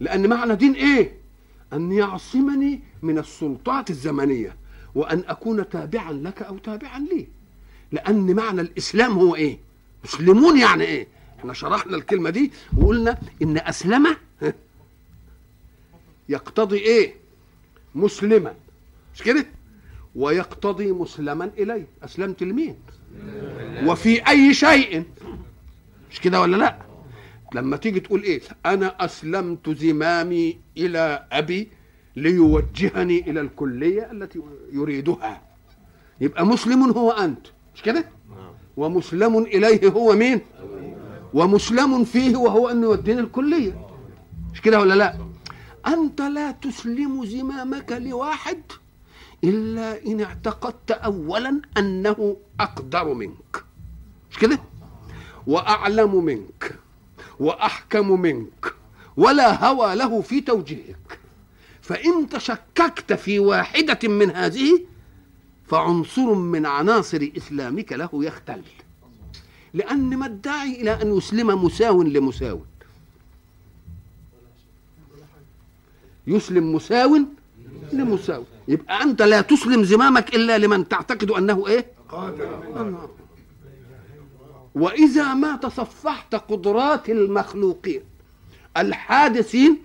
لأن 0.00 0.28
معنى 0.28 0.56
دين 0.56 0.72
إيه؟ 0.72 1.12
أن 1.72 1.92
يعصمني 1.92 2.80
من 3.02 3.18
السلطات 3.18 3.90
الزمنية 3.90 4.56
وأن 4.94 5.22
أكون 5.28 5.68
تابعا 5.68 6.12
لك 6.12 6.42
أو 6.42 6.58
تابعا 6.58 6.98
لي 6.98 7.37
لأن 7.92 8.34
معنى 8.36 8.60
الإسلام 8.60 9.12
هو 9.18 9.34
إيه؟ 9.34 9.58
مسلمون 10.04 10.58
يعني 10.58 10.84
إيه؟ 10.84 11.06
إحنا 11.38 11.52
شرحنا 11.52 11.96
الكلمة 11.96 12.30
دي 12.30 12.52
وقلنا 12.76 13.18
إن 13.42 13.58
أسلم 13.58 14.16
يقتضي 16.28 16.78
إيه؟ 16.78 17.14
مسلما. 17.94 18.54
مش 19.14 19.22
كده؟ 19.22 19.46
ويقتضي 20.16 20.92
مسلما 20.92 21.50
إليه. 21.58 21.86
أسلمت 22.04 22.42
لمين؟ 22.42 22.76
وفي 23.84 24.28
أي 24.28 24.54
شيء. 24.54 25.04
مش 26.10 26.20
كده 26.20 26.40
ولا 26.40 26.56
لأ؟ 26.56 26.78
لما 27.54 27.76
تيجي 27.76 28.00
تقول 28.00 28.22
إيه؟ 28.22 28.40
أنا 28.66 29.04
أسلمت 29.04 29.70
زمامي 29.70 30.58
إلى 30.76 31.26
أبي 31.32 31.68
ليوجهني 32.16 33.30
إلى 33.30 33.40
الكلية 33.40 34.12
التي 34.12 34.40
يريدها. 34.72 35.42
يبقى 36.20 36.46
مسلم 36.46 36.82
هو 36.82 37.10
أنت. 37.10 37.46
مش 37.78 37.84
كده؟ 37.84 38.04
ومسلم 38.76 39.38
إليه 39.38 39.88
هو 39.90 40.12
مين؟ 40.12 40.40
ومسلم 41.34 42.04
فيه 42.04 42.36
وهو 42.36 42.68
أنه 42.68 42.86
يوديني 42.86 43.20
الكلية. 43.20 43.86
مش 44.52 44.60
كده 44.62 44.80
ولا 44.80 44.94
لا؟ 44.94 45.14
أنت 45.86 46.20
لا 46.20 46.50
تسلم 46.50 47.24
زمامك 47.24 47.92
لواحد 47.92 48.62
إلا 49.44 50.06
إن 50.06 50.20
اعتقدت 50.20 50.90
اولا 50.90 51.60
أنه 51.78 52.36
أقدر 52.60 53.14
منك. 53.14 53.64
مش 54.30 54.38
كده؟ 54.38 54.58
وأعلم 55.46 56.24
منك 56.24 56.74
وأحكم 57.40 58.20
منك 58.20 58.74
ولا 59.16 59.66
هوى 59.68 59.94
له 59.94 60.20
في 60.20 60.40
توجيهك. 60.40 61.18
فإن 61.82 62.28
تشككت 62.28 63.12
في 63.12 63.38
واحدة 63.38 64.08
من 64.08 64.30
هذه 64.30 64.80
فعنصر 65.68 66.34
من 66.34 66.66
عناصر 66.66 67.30
إسلامك 67.36 67.92
له 67.92 68.10
يختل 68.12 68.62
لأن 69.74 70.16
ما 70.16 70.26
الداعي 70.26 70.80
إلى 70.80 71.02
أن 71.02 71.16
يسلم 71.16 71.64
مساو 71.64 72.02
لمساو؟ 72.02 72.60
يسلم 76.26 76.74
مساو 76.74 77.18
لمساو. 77.92 78.44
يبقى 78.68 79.02
أنت 79.02 79.22
لا 79.22 79.40
تسلم 79.40 79.84
زمامك 79.84 80.34
إلا 80.34 80.58
لمن 80.58 80.88
تعتقد 80.88 81.30
أنه 81.30 81.66
إيه؟ 81.66 81.86
قادر. 82.08 83.08
وإذا 84.74 85.34
ما 85.34 85.56
تصفحت 85.56 86.34
قدرات 86.34 87.10
المخلوقين 87.10 88.00
الحادثين 88.76 89.78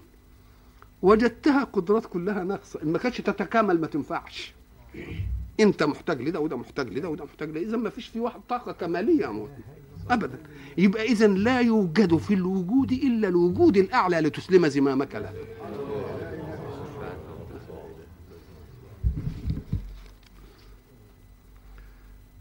وجدتها 1.02 1.64
قدرات 1.64 2.06
كلها 2.06 2.44
ناقصة. 2.44 2.82
إن 2.84 2.92
ما 2.92 2.98
كانتش 2.98 3.18
تتكامل 3.18 3.82
ما 3.82 3.88
تنفعش. 3.88 4.54
انت 5.60 5.84
محتاج 5.84 6.22
لده 6.22 6.40
وده 6.40 6.58
محتاج 6.58 6.90
لده 6.90 7.10
وده 7.10 7.26
محتاج 7.26 7.50
لده. 7.50 7.60
اذا 7.60 7.78
ما 7.78 7.90
فيش 7.90 8.08
في 8.08 8.20
واحد 8.20 8.42
طاقة 8.50 8.72
كمالية 8.72 9.32
موت. 9.32 9.50
ابدا. 10.10 10.38
يبقى 10.78 11.04
اذا 11.04 11.28
لا 11.28 11.60
يوجد 11.60 12.18
في 12.18 12.34
الوجود 12.34 12.92
إلا 12.92 13.28
الوجود 13.28 13.78
الأعلى 13.78 14.20
لتسلم 14.20 14.68
زمامك 14.68 15.16
له 15.16 15.34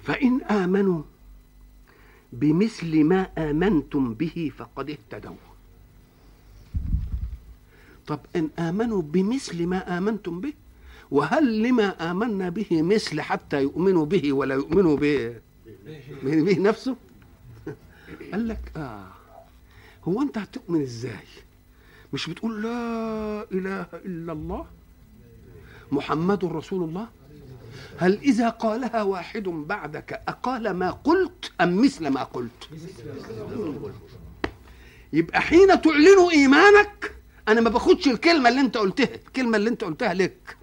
فإن 0.01 0.43
آمنوا 0.43 1.03
بمثل 2.33 3.05
ما 3.05 3.29
آمنتم 3.39 4.15
به 4.15 4.53
فقد 4.59 4.91
اهتدوا. 4.91 5.37
طب 8.07 8.21
إن 8.37 8.49
آمنوا 8.59 9.03
بمثل 9.03 9.67
ما 9.67 9.99
آمنتم 9.99 10.41
به 10.41 10.53
وهل 11.13 11.63
لما 11.63 12.11
آمنا 12.11 12.49
به 12.49 12.83
مثل 12.83 13.21
حتى 13.21 13.63
يؤمنوا 13.63 14.07
به 14.07 14.33
ولا 14.33 14.55
يؤمنوا 14.55 14.97
به 14.97 15.35
به 16.23 16.59
نفسه؟ 16.59 16.97
قال 18.33 18.49
لك 18.49 18.73
آه. 18.77 19.07
هو 20.05 20.23
أنت 20.23 20.39
هتؤمن 20.39 20.83
إزاي؟ 20.83 21.29
مش 22.13 22.31
بتقول 22.31 22.63
لا 22.63 23.47
إله 23.53 23.87
إلا 24.05 24.33
الله؟ 24.33 24.67
محمد 25.93 26.45
رسول 26.45 26.89
الله؟ 26.89 27.09
هل 27.99 28.19
إذا 28.23 28.49
قالها 28.49 29.03
واحد 29.03 29.43
بعدك 29.43 30.23
أقال 30.29 30.71
ما 30.71 30.91
قلت 30.91 31.53
أم 31.61 31.83
مثل 31.85 32.09
ما 32.09 32.23
قلت؟ 32.23 32.69
يبقى 35.13 35.41
حين 35.41 35.81
تعلن 35.81 36.29
إيمانك 36.33 37.15
أنا 37.49 37.61
ما 37.61 37.71
باخدش 37.71 38.09
الكلمة 38.09 38.49
اللي 38.49 38.61
أنت 38.61 38.77
قلتها 38.77 39.15
الكلمة 39.15 39.57
اللي 39.57 39.71
أنت 39.71 39.85
قلتها 39.85 40.15
لك. 40.15 40.62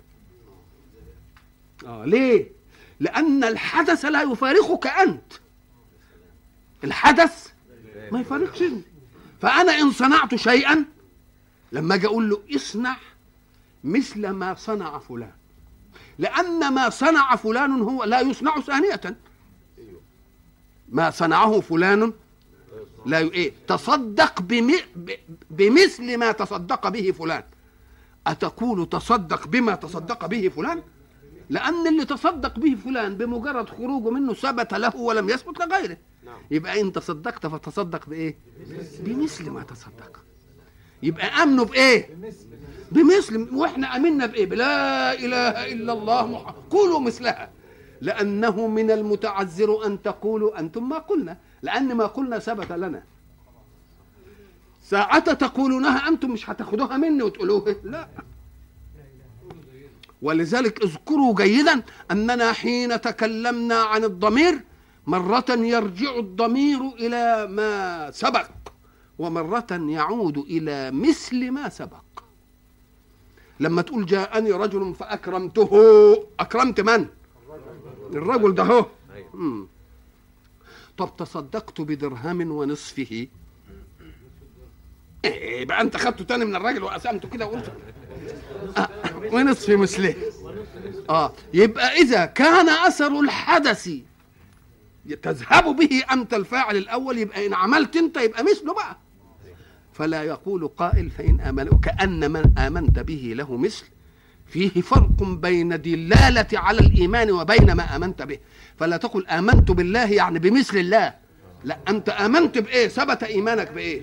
آه 1.86 2.06
ليه؟ 2.06 2.52
لأن 3.00 3.44
الحدث 3.44 4.06
لا 4.06 4.22
يفارقك 4.22 4.88
أنت. 4.88 5.34
الحدث 6.84 7.48
ما 8.12 8.20
يفارقش 8.20 8.62
أنت. 8.62 8.86
فأنا 9.42 9.72
إن 9.80 9.92
صنعت 9.92 10.36
شيئا 10.36 10.86
لما 11.72 11.96
أجي 11.96 12.08
أقول 12.08 12.30
له 12.30 12.42
اصنع 12.56 12.98
مثل 13.84 14.30
ما 14.30 14.54
صنع 14.54 15.00
فلان. 15.00 15.32
لأن 16.20 16.74
ما 16.74 16.90
صنع 16.90 17.36
فلان 17.36 17.82
هو 17.82 18.04
لا 18.04 18.20
يصنع 18.20 18.60
ثانية. 18.60 19.18
ما 20.90 21.12
صنعه 21.12 21.60
فلان 21.60 22.14
لا. 23.06 23.18
إيه 23.18 23.54
تصدق 23.68 24.42
بم... 24.42 24.74
بمثل 25.50 26.18
ما 26.18 26.32
تصدق 26.32 26.88
به 26.90 27.12
فلان. 27.12 27.44
أتقول 28.28 28.90
تصدق 28.90 29.48
بما 29.48 29.76
تصدق 29.76 30.26
به 30.26 30.50
فلان؟ 30.50 30.84
لأن 31.50 31.88
اللي 31.88 32.06
تصدق 32.06 32.60
به 32.60 32.76
فلان 32.76 33.16
بمجرد 33.18 33.70
خروجه 33.70 34.10
منه 34.10 34.34
ثبت 34.34 34.74
له 34.74 34.96
ولم 34.96 35.30
يثبت 35.30 35.60
لغيره. 35.60 35.98
يبقى 36.52 36.82
إن 36.82 36.94
تصدقت 36.94 37.48
فتصدق 37.48 38.10
بإيه؟ 38.10 38.38
بمثل 39.00 39.50
ما 39.50 39.64
تصدق. 39.64 40.20
يبقى 41.04 41.44
أمنوا 41.44 41.66
بإيه؟ 41.66 42.18
بمثل. 42.92 43.48
وإحنا 43.54 43.96
أمنا 43.96 44.26
بإيه؟ 44.26 44.46
بلا 44.46 45.14
إله 45.14 45.74
إلا 45.74 45.94
الله 45.94 46.28
محمد. 46.28 46.54
قولوا 46.70 47.00
مثلها. 47.00 47.50
لأنه 48.02 48.68
من 48.68 48.92
المتعذر 48.92 49.86
أن 49.86 50.02
تقولوا 50.02 50.60
أنتم 50.60 50.90
ما 50.90 50.98
قلنا. 50.98 51.38
لأن 51.62 51.96
ما 51.96 52.06
قلنا 52.06 52.40
ثبت 52.40 52.72
لنا. 52.72 53.04
ساعة 54.84 55.34
تقولونها 55.34 56.08
أنتم 56.08 56.32
مش 56.32 56.50
هتاخدوها 56.50 56.98
مني 56.98 57.24
وتقولوها 57.24 57.76
لا. 57.84 58.08
ولذلك 60.22 60.84
اذكروا 60.84 61.36
جيدا 61.36 61.84
أننا 62.12 62.52
حين 62.54 63.02
تكلمنا 63.02 63.76
عن 63.76 64.04
الضمير 64.04 64.60
مرة 65.08 65.46
يرجع 65.50 66.16
الضمير 66.20 66.80
إلى 67.00 67.48
ما 67.48 68.12
سبق 68.12 68.48
ومرة 69.20 69.68
يعود 69.72 70.38
إلى 70.38 70.92
مثل 70.92 71.52
ما 71.52 71.70
سبق 71.70 72.04
لما 73.60 73.82
تقول 73.82 74.06
جاءني 74.06 74.52
رجل 74.52 74.94
فأكرمته 74.96 75.70
أكرمت 76.40 76.82
من؟ 76.82 77.08
الرجل 78.14 78.56
ده 78.56 78.64
هو. 78.64 78.86
طب 80.98 81.10
تصدقت 81.18 81.82
بدرهم 81.82 82.52
ونصفه 82.52 83.28
إيه 85.26 85.66
بقى 85.66 85.82
أنت 85.82 85.98
خدته 85.98 86.24
تاني 86.24 86.46
من 86.46 86.56
الراجل 86.56 86.84
وقسمته 86.84 87.30
كده 87.30 87.48
وقلت 87.48 87.72
ونصف 89.32 89.70
مثله 89.70 90.16
آه 91.10 91.34
يبقى 91.54 91.94
إذا 92.02 92.26
كان 92.26 92.70
أثر 92.70 93.20
الحدث 93.20 93.90
تذهب 95.22 95.76
به 95.76 96.04
أنت 96.12 96.34
الفاعل 96.34 96.78
الأول 96.78 97.18
يبقى 97.18 97.46
إن 97.48 97.54
عملت 97.54 97.96
أنت 97.96 98.18
يبقى 98.18 98.44
مثله 98.44 98.74
بقى. 98.74 98.98
فلا 99.94 100.24
يقول 100.24 100.68
قائل 100.68 101.10
فإن 101.10 101.40
آمن 101.40 101.70
كان 101.84 102.32
من 102.32 102.58
آمنت 102.58 103.00
به 103.00 103.34
له 103.36 103.58
مثل. 103.58 103.84
فيه 104.48 104.82
فرق 104.82 105.24
بين 105.24 105.82
دلالة 105.82 106.48
على 106.54 106.80
الإيمان 106.80 107.32
وبين 107.32 107.72
ما 107.72 107.96
آمنت 107.96 108.22
به. 108.22 108.38
فلا 108.78 108.98
تقل 108.98 109.28
آمنت 109.28 109.72
بالله 109.72 110.12
يعني 110.14 110.40
بمثل 110.40 110.78
الله. 110.78 111.14
لا 111.64 111.78
أنت 111.90 112.10
آمنت 112.10 112.58
بإيه؟ 112.58 112.88
ثبت 112.88 113.24
إيمانك 113.24 113.72
بإيه؟ 113.72 114.02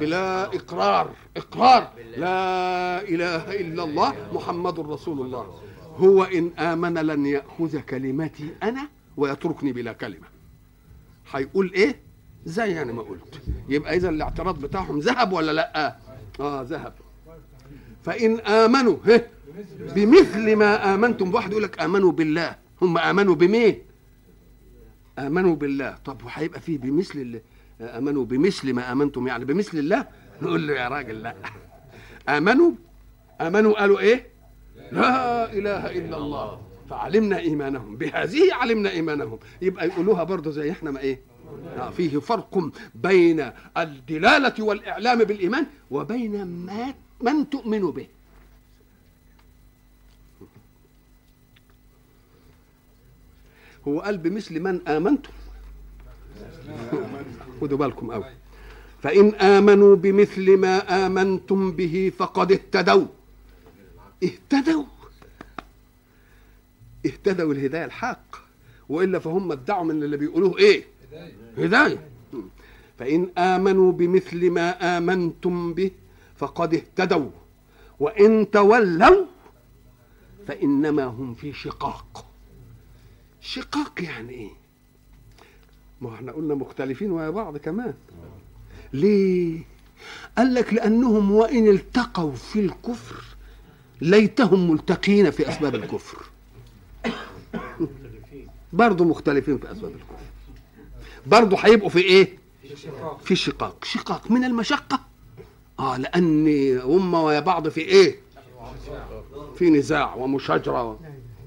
بلا 0.00 0.44
إقرار. 0.44 1.10
إقرار. 1.36 1.90
لا 2.16 3.02
إله 3.02 3.60
إلا 3.60 3.84
الله 3.84 4.14
محمد 4.32 4.80
رسول 4.80 5.20
الله. 5.20 5.60
هو 5.96 6.24
إن 6.24 6.50
آمن 6.58 6.94
لن 6.94 7.26
يأخذ 7.26 7.80
كلمتي 7.80 8.48
أنا 8.62 8.88
ويتركني 9.16 9.72
بلا 9.72 9.92
كلمة. 9.92 10.26
هيقول 11.32 11.72
إيه؟ 11.74 12.00
زي 12.44 12.70
يعني 12.70 12.92
ما 12.92 13.02
قلت. 13.02 13.40
يبقى 13.68 13.96
إذا 13.96 14.08
الاعتراض 14.08 14.60
بتاعهم 14.60 14.98
ذهب 14.98 15.32
ولا 15.32 15.52
لأ؟ 15.52 15.96
آه 16.40 16.62
ذهب. 16.62 16.92
فإن 18.04 18.40
آمنوا 18.40 18.96
هه 19.06 19.26
بمثل 19.94 20.56
ما 20.56 20.94
آمنتم 20.94 21.30
بواحد 21.30 21.50
يقول 21.50 21.62
لك 21.62 21.80
آمنوا 21.80 22.12
بالله. 22.12 22.56
هم 22.82 22.98
آمنوا 22.98 23.34
بمين؟ 23.34 23.78
آمنوا 25.18 25.56
بالله. 25.56 25.96
طب 26.04 26.24
وهيبقى 26.24 26.60
فيه 26.60 26.78
بمثل 26.78 27.18
اللي 27.18 27.42
آمنوا 27.80 28.24
بمثل 28.24 28.72
ما 28.72 28.92
آمنتم 28.92 29.26
يعني 29.26 29.44
بمثل 29.44 29.78
الله؟ 29.78 30.06
نقول 30.42 30.68
له 30.68 30.74
يا 30.74 30.88
راجل 30.88 31.22
لا. 31.22 31.34
آمنوا؟ 32.28 32.72
آمنوا 33.40 33.80
قالوا 33.80 33.98
إيه؟ 33.98 34.26
لا 34.92 35.52
إله 35.52 35.90
إلا 35.90 36.16
الله. 36.16 36.60
فعلمنا 36.90 37.38
إيمانهم. 37.38 37.96
بهذه 37.96 38.54
علمنا 38.54 38.90
إيمانهم. 38.90 39.38
يبقى 39.62 39.86
يقولوها 39.88 40.24
برضه 40.24 40.50
زي 40.50 40.70
إحنا 40.70 40.90
ما 40.90 41.00
إيه؟ 41.00 41.20
آه 41.78 41.90
فيه 41.90 42.18
فرق 42.18 42.70
بين 42.94 43.50
الدلالة 43.76 44.64
والإعلام 44.64 45.18
بالإيمان 45.24 45.66
وبين 45.90 46.44
ما 46.44 46.94
من 47.20 47.50
تؤمن 47.50 47.90
به. 47.90 48.06
هو 53.88 54.00
قال 54.00 54.18
بمثل 54.18 54.60
من 54.60 54.88
آمنتم. 54.88 55.30
خدوا 57.60 57.78
بالكم 57.78 58.12
قوي. 58.12 58.24
فإن 59.02 59.34
آمنوا 59.34 59.96
بمثل 59.96 60.56
ما 60.56 61.06
آمنتم 61.06 61.72
به 61.72 62.12
فقد 62.18 62.52
اهتدوا. 62.52 63.06
اهتدوا. 64.24 64.84
اهتدوا 67.06 67.52
الهداية 67.52 67.84
الحق. 67.84 68.36
وإلا 68.88 69.18
فهم 69.18 69.52
ادعوا 69.52 69.84
من 69.84 70.02
اللي 70.02 70.16
بيقولوه 70.16 70.58
إيه؟ 70.58 70.84
هداية. 71.58 72.08
فإن 72.98 73.28
آمنوا 73.38 73.92
بمثل 73.92 74.50
ما 74.50 74.98
آمنتم 74.98 75.74
به 75.74 75.90
فقد 76.36 76.74
اهتدوا. 76.74 77.30
وإن 78.00 78.50
تولوا 78.50 79.26
فإنما 80.46 81.04
هم 81.04 81.34
في 81.34 81.52
شقاق. 81.52 82.25
شقاق 83.46 84.02
يعني 84.02 84.32
إيه؟ 84.32 84.50
ما 86.00 86.14
إحنا 86.14 86.32
قلنا 86.32 86.54
مختلفين 86.54 87.10
ويا 87.10 87.30
بعض 87.30 87.56
كمان. 87.56 87.94
ليه؟ 88.92 89.60
قال 90.38 90.54
لك 90.54 90.74
لأنهم 90.74 91.30
وإن 91.30 91.68
التقوا 91.68 92.32
في 92.32 92.60
الكفر 92.60 93.24
ليتهم 94.00 94.70
ملتقين 94.70 95.30
في 95.30 95.48
أسباب 95.48 95.74
الكفر. 95.74 96.18
برضه 98.72 99.04
مختلفين 99.04 99.58
في 99.58 99.72
أسباب 99.72 99.90
الكفر. 99.90 100.24
برضه 101.26 101.56
هيبقوا 101.58 101.90
في 101.90 101.98
إيه؟ 101.98 102.38
في 103.24 103.36
شقاق. 103.36 103.84
شقاق 103.84 104.30
من 104.30 104.44
المشقة. 104.44 105.00
آه 105.78 105.96
لأن 105.96 106.78
هم 106.78 107.14
ويا 107.14 107.40
بعض 107.40 107.68
في 107.68 107.80
إيه؟ 107.80 108.16
في 109.58 109.70
نزاع 109.70 110.14
ومشاجرة. 110.14 110.98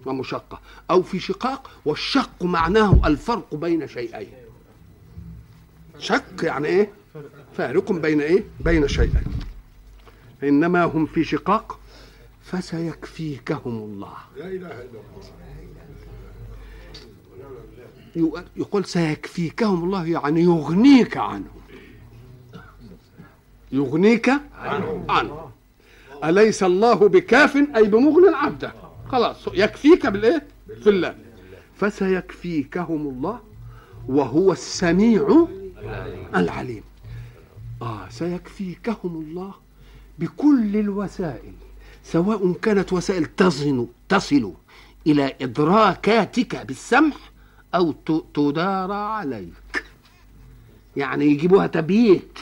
ومشقة 0.05 0.59
أو 0.91 1.03
في 1.03 1.19
شقاق 1.19 1.71
والشق 1.85 2.43
معناه 2.43 3.01
الفرق 3.05 3.55
بين 3.55 3.88
شيئين. 3.88 4.31
شق 5.99 6.45
يعني 6.45 6.67
إيه؟ 6.67 6.91
فارق 7.57 7.91
بين 7.91 8.21
إيه؟ 8.21 8.43
بين 8.59 8.88
شيئين. 8.88 9.23
إنما 10.43 10.83
هم 10.83 11.05
في 11.05 11.23
شقاق 11.23 11.79
فسيكفيكهم 12.43 13.77
الله. 13.77 14.13
لا 14.38 14.45
إله 14.45 14.67
إلا 14.67 14.99
الله. 18.15 18.43
يقول 18.55 18.85
سيكفيكهم 18.85 19.83
الله 19.83 20.07
يعني 20.07 20.41
يغنيك 20.41 21.17
عنهم 21.17 21.59
يغنيك 23.71 24.29
عنه, 24.59 25.05
عنه. 25.09 25.51
أليس 26.23 26.63
الله 26.63 26.93
بكاف 26.93 27.55
أي 27.75 27.83
بمغن 27.83 28.33
عبده 28.33 28.73
خلاص 29.10 29.38
يكفيك 29.54 30.08
بالإيه؟ 30.08 30.48
في 30.84 30.89
الله 30.89 31.15
فسيكفيكهم 31.76 33.08
الله 33.08 33.39
وهو 34.08 34.52
السميع 34.52 35.48
العليم. 36.36 36.84
آه 37.82 38.10
سيكفيكهم 38.10 39.26
الله 39.28 39.54
بكل 40.19 40.78
الوسائل 40.78 41.54
سواء 42.04 42.54
كانت 42.54 42.93
وسائل 42.93 43.26
تصل 43.26 43.88
تصل 44.10 44.54
إلى 45.08 45.36
إدراكاتك 45.41 46.56
بالسمع 46.65 47.15
أو 47.76 47.91
تدار 48.34 48.91
عليك. 48.91 49.84
يعني 50.98 51.26
يجيبوها 51.26 51.67
تبييت. 51.67 52.39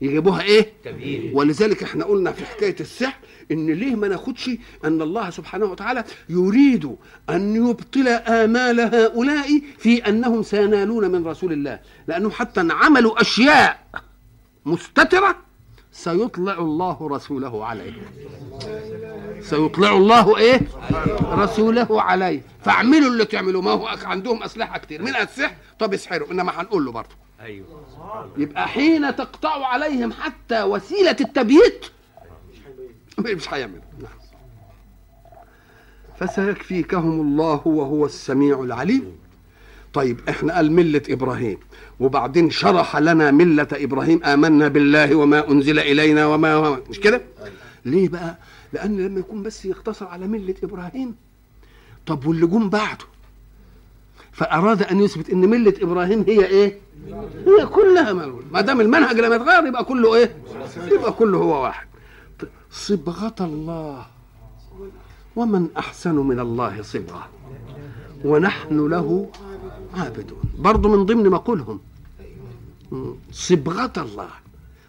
يجيبوها 0.00 0.42
إيه؟ 0.42 0.72
تبييت. 0.84 1.34
ولذلك 1.36 1.82
إحنا 1.82 2.04
قلنا 2.04 2.32
في 2.32 2.46
حكاية 2.46 2.76
السحر 2.80 3.18
إن 3.50 3.66
ليه 3.66 3.94
ما 3.94 4.08
ناخدش 4.08 4.50
أن 4.84 5.02
الله 5.02 5.30
سبحانه 5.30 5.66
وتعالى 5.66 6.04
يريد 6.28 6.96
أن 7.30 7.56
يبطل 7.56 8.08
آمال 8.08 8.80
هؤلاء 8.80 9.62
في 9.78 10.08
أنهم 10.08 10.42
سينالون 10.42 11.10
من 11.10 11.26
رسول 11.26 11.52
الله. 11.52 11.80
لانهم 12.06 12.30
حتى 12.30 12.68
عملوا 12.70 13.20
أشياء 13.20 13.86
مستترة 14.66 15.36
سيطلع 15.92 16.58
الله 16.58 17.08
رسوله 17.10 17.64
عليه. 17.66 17.92
سيطلع 19.40 19.92
الله 19.92 20.36
إيه؟ 20.38 20.60
رسوله 21.22 22.02
عليه. 22.02 22.42
فاعملوا 22.64 23.08
اللي 23.08 23.24
تعملوا. 23.24 23.62
ما 23.62 23.70
هو 23.70 23.86
عندهم 23.86 24.42
أسلحة 24.42 24.78
كتير. 24.78 25.02
من 25.02 25.16
السحر؟ 25.16 25.54
طب 25.78 25.94
اسحروا. 25.94 26.30
إنما 26.30 26.60
هنقول 26.60 26.84
له 26.84 26.92
برضه. 26.92 27.16
أيوه. 27.40 27.66
يبقى 28.38 28.68
حين 28.68 29.16
تقطع 29.16 29.66
عليهم 29.66 30.12
حتى 30.12 30.62
وسيلة 30.62 31.16
التبييت 31.20 31.86
مش 33.20 33.54
هيعمل 33.54 33.80
نعم. 33.98 34.10
فسيكفيكهم 36.18 37.20
الله 37.20 37.60
وهو 37.64 38.06
السميع 38.06 38.60
العليم. 38.60 39.12
طيب 39.92 40.20
إحنا 40.28 40.54
قال 40.56 40.72
ملة 40.72 41.02
إبراهيم 41.10 41.58
وبعدين 42.00 42.50
شرح 42.50 42.96
لنا 42.96 43.30
ملة 43.30 43.68
إبراهيم. 43.72 44.24
آمنا 44.24 44.68
بالله 44.68 45.14
وما 45.14 45.50
أنزل 45.50 45.78
إلينا 45.78 46.26
وما 46.26 46.80
مش 46.90 47.00
كده؟ 47.00 47.22
ليه 47.84 48.08
بقى؟ 48.08 48.36
لأن 48.72 49.00
لما 49.06 49.20
يكون 49.20 49.42
بس 49.42 49.64
يقتصر 49.64 50.06
على 50.06 50.26
ملة 50.26 50.54
إبراهيم 50.62 51.14
طب 52.06 52.26
واللي 52.26 52.46
جم 52.46 52.70
بعده؟ 52.70 53.04
فأراد 54.32 54.82
أن 54.82 55.00
يثبت 55.00 55.30
إن 55.30 55.50
ملة 55.50 55.74
إبراهيم 55.82 56.24
هي 56.28 56.46
إيه؟ 56.46 56.78
هي 57.46 57.66
كلها 57.66 58.12
ما 58.52 58.60
دام 58.60 58.80
المنهج 58.80 59.16
لما 59.20 59.34
يتغير 59.36 59.66
يبقى 59.66 59.84
كله 59.84 60.14
إيه؟ 60.14 60.36
يبقى 60.92 61.12
كله 61.12 61.38
هو 61.38 61.62
واحد. 61.62 61.86
صبغة 62.70 63.34
الله. 63.40 64.06
ومن 65.36 65.68
أحسن 65.76 66.14
من 66.14 66.40
الله 66.40 66.82
صبغة. 66.82 67.28
ونحن 68.24 68.86
له 68.88 69.30
عابدون. 69.94 70.42
برضه 70.58 70.88
من 70.88 71.06
ضمن 71.06 71.30
مقولهم. 71.30 71.80
صبغة 73.32 73.92
الله. 73.96 74.30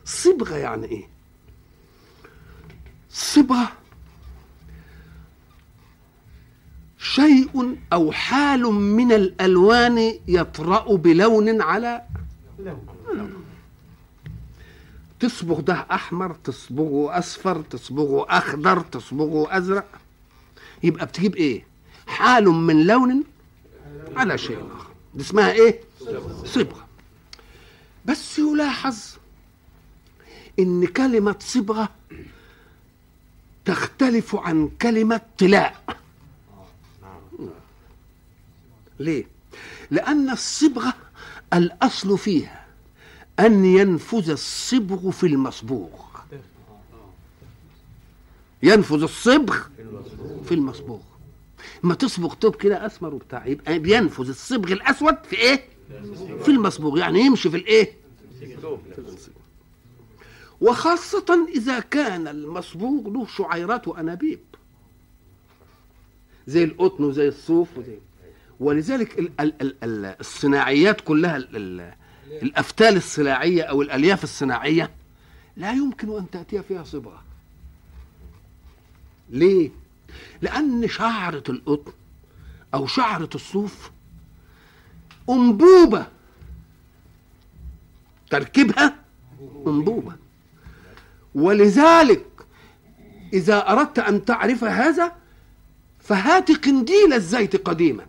صبغة 0.05 0.55
يعني 0.55 0.85
إيه؟ 0.85 1.07
صبغة. 3.09 3.71
شيء 6.97 7.77
أو 7.93 8.11
حال 8.11 8.63
من 8.73 9.11
الألوان 9.11 10.19
يطرأ 10.27 10.95
بلون 10.95 11.61
على 11.61 12.01
لون. 12.59 13.43
تصبغ 15.21 15.59
ده 15.59 15.85
أحمر 15.91 16.33
تصبغه 16.33 17.17
أصفر 17.19 17.61
تصبغه 17.61 18.25
أخضر 18.29 18.79
تصبغه 18.81 19.57
أزرق. 19.57 19.87
يبقى 20.83 21.05
بتجيب 21.05 21.35
إيه؟ 21.35 21.65
حال 22.07 22.45
من 22.45 22.83
لون 22.87 23.23
على 24.15 24.37
شيء 24.37 24.57
آخر. 24.75 24.87
دي 25.13 25.21
اسمها 25.21 25.51
إيه؟ 25.51 25.79
صبغة. 26.45 26.87
بس 28.05 28.39
يلاحظ 28.39 28.97
إن 30.59 30.85
كلمة 30.87 31.35
صبغة 31.39 31.89
تختلف 33.65 34.35
عن 34.35 34.69
كلمة 34.81 35.21
طلاء. 35.37 35.97
ليه؟ 38.99 39.25
لأن 39.91 40.29
الصبغة 40.29 40.93
الأصل 41.53 42.17
فيها 42.17 42.60
أن 43.41 43.65
ينفذ 43.65 44.29
الصبغ 44.29 45.11
في 45.11 45.27
المصبوغ. 45.27 45.89
ينفذ 48.63 49.03
الصبغ 49.03 49.57
في 50.45 50.53
المصبوغ. 50.53 50.99
ما 51.83 51.93
تصبغ 51.93 52.33
طوب 52.33 52.55
كده 52.55 52.85
أسمر 52.85 53.13
وبتاع 53.13 53.45
يبقى 53.47 53.79
بينفذ 53.79 54.29
الصبغ 54.29 54.71
الأسود 54.71 55.15
في 55.23 55.35
إيه؟ 55.35 55.63
في 56.43 56.49
المصبوغ 56.49 56.97
يعني 56.97 57.19
يمشي 57.19 57.49
في 57.49 57.57
الإيه؟ 57.57 57.97
وخاصة 60.61 61.47
إذا 61.55 61.79
كان 61.79 62.27
المصبوغ 62.27 63.09
له 63.09 63.25
شعيرات 63.27 63.87
وأنابيب. 63.87 64.39
زي 66.47 66.63
القطن 66.63 67.03
وزي 67.03 67.27
الصوف 67.27 67.77
وزي 67.77 67.97
ولذلك 68.59 69.19
ال 69.19 69.31
ال 69.39 69.53
ال 69.61 69.75
ال 69.83 70.05
الصناعيات 70.19 71.01
كلها 71.01 71.37
الأفتال 72.31 72.95
الصناعية 72.95 73.63
أو 73.63 73.81
الألياف 73.81 74.23
الصناعية 74.23 74.91
لا 75.57 75.71
يمكن 75.71 76.17
أن 76.17 76.29
تأتي 76.31 76.63
فيها 76.63 76.83
صبغة. 76.83 77.23
ليه؟ 79.29 79.71
لأن 80.41 80.87
شعرة 80.87 81.43
القطن 81.49 81.91
أو 82.73 82.87
شعرة 82.87 83.29
الصوف 83.35 83.91
أنبوبة. 85.29 86.07
تركيبها 88.29 88.95
أنبوبة. 89.67 90.15
ولذلك 91.35 92.25
إذا 93.33 93.71
أردت 93.71 93.99
أن 93.99 94.25
تعرف 94.25 94.63
هذا 94.63 95.15
فهات 95.99 96.51
قنديل 96.51 97.13
الزيت 97.13 97.55
قديما. 97.67 98.05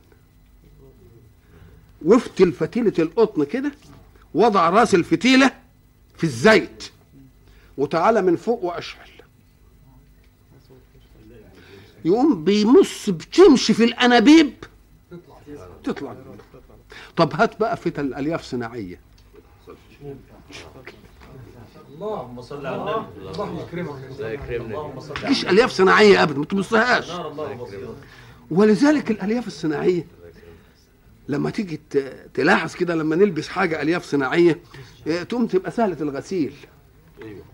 وافتل 2.02 2.52
فتيلة 2.52 2.92
القطن 2.98 3.44
كده. 3.44 3.72
وضع 4.34 4.70
راس 4.70 4.94
الفتيلة 4.94 5.50
في 6.16 6.24
الزيت. 6.24 6.84
وتعالى 7.78 8.22
من 8.22 8.36
فوق 8.36 8.64
وأشعل. 8.64 9.08
يقوم 12.04 12.44
بيمص 12.44 13.10
بتمشي 13.10 13.74
في 13.74 13.84
الأنابيب. 13.84 14.52
تطلع. 15.84 16.16
طب 17.16 17.34
هات 17.34 17.60
بقى 17.60 17.76
فتل 17.76 18.04
الألياف 18.04 18.42
صناعية. 18.42 19.00
اللهم 21.94 22.42
صل 22.42 22.66
على 22.66 22.76
النبي. 22.76 23.30
الله 23.30 23.62
يكرمك 23.62 24.10
الله 24.10 24.30
يكرمنا 24.30 24.78
مفيش 24.78 25.46
ألياف 25.46 25.70
صناعية 25.70 26.22
ابدا 26.22 26.38
ما 26.38 26.44
تبصهاش 26.44 27.10
ولذلك 28.50 29.10
الألياف 29.10 29.46
الصناعية 29.46 30.06
لما 31.28 31.50
تيجي 31.50 31.80
تلاحظ 32.34 32.74
كده 32.74 32.94
لما 32.94 33.16
نلبس 33.16 33.48
حاجة 33.48 33.82
ألياف 33.82 34.04
صناعية 34.04 34.58
تقوم 35.28 35.46
تبقى 35.46 35.70
سهلة 35.70 35.96
الغسيل. 36.00 36.52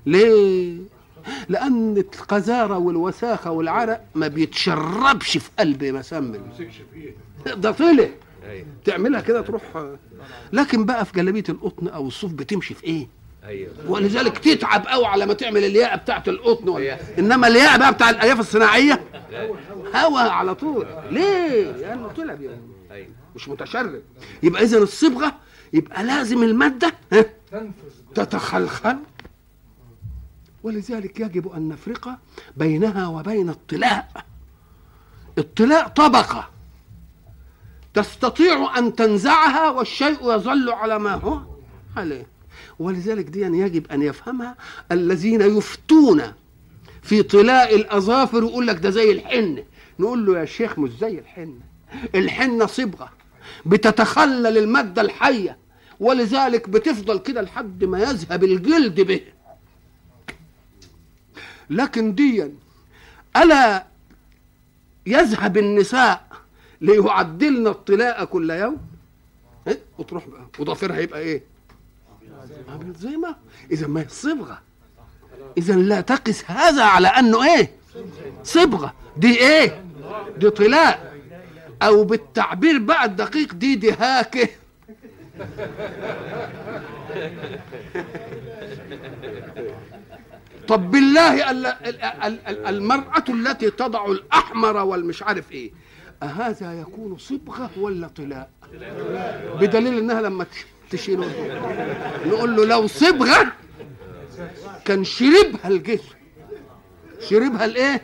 ليه؟ 0.06 0.76
لأن 1.48 1.96
القذارة 1.96 2.78
والوساخة 2.78 3.50
والعرق 3.50 4.04
ما 4.14 4.28
بيتشربش 4.28 5.38
في 5.38 5.50
قلب 5.58 5.84
مسمن. 5.84 6.40
ده 7.56 7.70
طلع. 7.70 8.08
تعملها 8.84 9.20
كده 9.20 9.40
تروح 9.40 9.62
لكن 10.52 10.84
بقى 10.84 11.04
في 11.04 11.12
جلابية 11.12 11.44
القطن 11.48 11.88
أو 11.88 12.06
الصوف 12.08 12.32
بتمشي 12.32 12.74
في 12.74 12.84
إيه؟ 12.84 13.08
أيوه. 13.44 13.70
ولذلك 13.88 14.38
تتعب 14.38 14.86
قوي 14.86 15.06
على 15.06 15.26
ما 15.26 15.34
تعمل 15.34 15.64
الياقة 15.64 15.96
بتاعت 15.96 16.28
القطن 16.28 16.68
ولا 16.68 16.84
أيوة. 16.84 16.98
إنما 17.18 17.48
الياقة 17.48 17.78
بقى 17.78 17.92
بتاع 17.92 18.10
الألياف 18.10 18.40
الصناعية 18.40 19.00
هوا 19.94 20.20
على 20.20 20.54
طول. 20.54 20.86
ليه؟ 21.10 21.70
لأنه 21.72 22.08
طلع 22.08 22.32
أيوة. 22.32 22.58
مش 23.38 23.48
متشرب 23.48 24.02
يبقى 24.42 24.62
اذا 24.62 24.78
الصبغة 24.78 25.34
يبقى 25.72 26.04
لازم 26.04 26.42
المادة 26.42 26.92
تتخلخل. 28.14 28.96
ولذلك 30.62 31.20
يجب 31.20 31.48
أن 31.52 31.68
نفرق 31.68 32.18
بينها 32.56 33.06
وبين 33.06 33.48
الطلاء. 33.50 34.24
الطلاء 35.38 35.88
طبقة. 35.88 36.48
تستطيع 37.94 38.78
أن 38.78 38.94
تنزعها 38.94 39.70
والشيء 39.70 40.34
يظل 40.34 40.70
على 40.70 40.98
ما 40.98 41.14
هو 41.14 41.40
عليه. 41.96 42.26
ولذلك 42.78 43.24
دي 43.24 43.40
يجب 43.40 43.92
أن 43.92 44.02
يفهمها 44.02 44.56
الذين 44.92 45.40
يفتون 45.40 46.22
في 47.02 47.22
طلاء 47.22 47.74
الأظافر 47.76 48.44
ويقول 48.44 48.66
لك 48.66 48.76
ده 48.76 48.90
زي 48.90 49.12
الحنه 49.12 49.64
نقول 49.98 50.26
له 50.26 50.38
يا 50.40 50.44
شيخ 50.44 50.78
مش 50.78 50.90
زي 50.90 51.18
الحنه 51.18 51.60
الحنة 52.14 52.66
صبغة. 52.66 53.17
بتتخلل 53.66 54.58
المادة 54.58 55.02
الحية 55.02 55.56
ولذلك 56.00 56.68
بتفضل 56.68 57.18
كده 57.18 57.42
لحد 57.42 57.84
ما 57.84 57.98
يذهب 57.98 58.44
الجلد 58.44 59.00
به. 59.00 59.20
لكن 61.70 62.14
ديا 62.14 62.52
ألا 63.36 63.86
يذهب 65.06 65.58
النساء 65.58 66.28
ليعدلن 66.80 67.66
الطلاء 67.66 68.24
كل 68.24 68.50
يوم؟ 68.50 68.76
إيه؟ 69.68 69.78
وتروح 69.98 70.28
بقى. 70.28 70.46
وضفيرها 70.58 70.98
يبقى 70.98 71.20
إيه؟ 71.20 71.42
عامل 72.68 72.92
زي 72.92 73.16
ما. 73.16 73.36
إذا 73.70 73.86
ما 73.86 74.00
هي 74.00 74.08
صبغة. 74.08 74.62
إذا 75.58 75.74
لا 75.74 76.00
تقس 76.00 76.44
هذا 76.50 76.84
على 76.84 77.08
أنه 77.08 77.54
إيه؟ 77.54 77.70
صبغة. 78.44 78.94
دي 79.16 79.38
إيه؟ 79.38 79.84
دي 80.38 80.50
طلاء. 80.50 81.17
أو 81.82 82.04
بالتعبير 82.04 82.78
بقى 82.78 83.04
الدقيق 83.04 83.54
دي 83.54 83.74
دهاكه 83.74 84.48
طب 90.68 90.90
بالله 90.90 91.50
ال- 91.50 91.66
ال- 91.66 92.02
ال- 92.02 92.38
ال- 92.48 92.66
المرأة 92.66 93.24
التي 93.28 93.70
تضع 93.70 94.06
الأحمر 94.06 94.76
والمش 94.76 95.22
عارف 95.22 95.52
إيه 95.52 95.70
أهذا 96.22 96.80
يكون 96.80 97.18
صبغة 97.18 97.70
ولا 97.76 98.08
طلاء؟ 98.08 98.50
بدليل 99.60 99.98
إنها 99.98 100.22
لما 100.22 100.44
تش- 100.44 100.66
تشيله 100.90 101.26
نقول 102.26 102.56
له 102.56 102.64
لو 102.66 102.86
صبغة 102.86 103.52
كان 104.84 105.04
شربها 105.04 105.68
الجسم. 105.68 106.17
شربها 107.20 107.64
الايه 107.64 108.02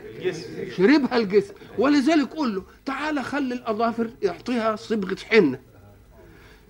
شربها 0.77 1.17
الجسم. 1.17 1.55
ولذلك 1.79 2.29
قول 2.35 2.55
له 2.55 2.63
تعالى 2.87 3.23
خلي 3.23 3.55
الأظافر 3.55 4.11
يعطيها 4.23 4.77
صبغة 4.77 5.17
حنة. 5.31 5.61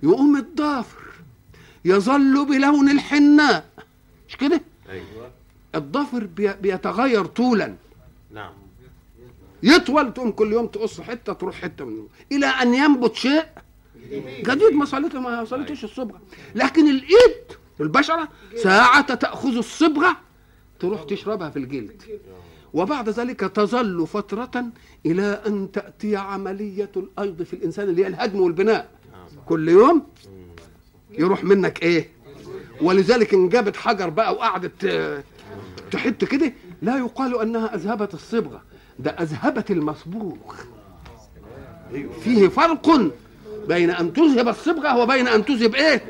يقوم 0.02 0.36
الضافر 0.36 0.98
يظل 1.84 2.44
بلون 2.46 2.90
الحناء 2.90 3.64
مش 4.28 4.36
كده؟ 4.36 4.60
أيوه. 4.88 5.30
الضفر 5.74 6.24
بي- 6.24 6.52
بيتغير 6.52 7.24
طولا. 7.24 7.74
نعم. 8.34 8.52
يطول 9.62 10.14
تقوم 10.14 10.30
كل 10.30 10.52
يوم 10.52 10.66
تقص 10.66 11.00
حتة 11.00 11.32
تروح 11.32 11.54
حتة 11.60 11.84
منه 11.84 12.08
إلى 12.32 12.46
أن 12.46 12.74
ينبت 12.74 13.14
شيء. 13.14 13.44
جديد 14.22 14.72
ما 14.72 14.84
صلته 14.84 15.20
ما 15.20 15.42
وصلتش 15.42 15.84
الصبغة. 15.84 16.20
لكن 16.54 16.88
الإيد 16.90 17.34
البشرة 17.80 18.28
ساعة 18.62 19.14
تأخذ 19.14 19.56
الصبغة 19.56 20.16
تروح 20.88 21.02
تشربها 21.02 21.50
في 21.50 21.58
الجلد. 21.58 22.02
وبعد 22.74 23.08
ذلك 23.08 23.40
تظل 23.40 24.06
فترة 24.06 24.64
إلى 25.06 25.40
أن 25.46 25.72
تأتي 25.72 26.16
عملية 26.16 26.90
الأيض 26.96 27.42
في 27.42 27.52
الإنسان 27.54 27.88
اللي 27.88 28.02
هي 28.02 28.06
الهدم 28.06 28.40
والبناء. 28.40 28.88
كل 29.46 29.68
يوم 29.68 30.02
يروح 31.18 31.44
منك 31.44 31.82
إيه؟ 31.82 32.08
ولذلك 32.82 33.34
إن 33.34 33.48
جابت 33.48 33.76
حجر 33.76 34.08
بقى 34.10 34.32
وقعدت 34.34 34.84
آه، 34.84 35.22
تحت 35.90 36.24
كده. 36.24 36.52
لا 36.82 36.98
يقال 36.98 37.40
أنها 37.40 37.74
أذهبت 37.74 38.14
الصبغة 38.14 38.62
ده 38.98 39.10
أذهبت 39.10 39.70
المصبوغ. 39.70 40.36
فيه 42.24 42.48
فرق 42.48 43.10
بين 43.68 43.90
أن 43.90 44.12
تذهب 44.12 44.48
الصبغة 44.48 44.98
وبين 45.02 45.28
أن 45.28 45.44
تذهب 45.44 45.74
إيه؟ 45.74 46.04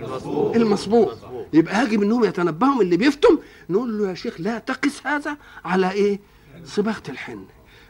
المصبوغ. 0.56 1.14
يبقى 1.54 1.84
يجب 1.84 2.02
إنهم 2.02 2.24
يتنبهوا 2.24 2.74
من 2.74 2.80
اللي 2.80 2.96
بيفتم 2.96 3.38
نقول 3.70 3.98
له 3.98 4.08
يا 4.08 4.14
شيخ 4.14 4.34
لا 4.40 4.58
تقس 4.58 5.06
هذا 5.06 5.36
على 5.64 5.90
إيه؟ 5.90 6.20
صبغه 6.64 7.02
الحنه 7.08 7.46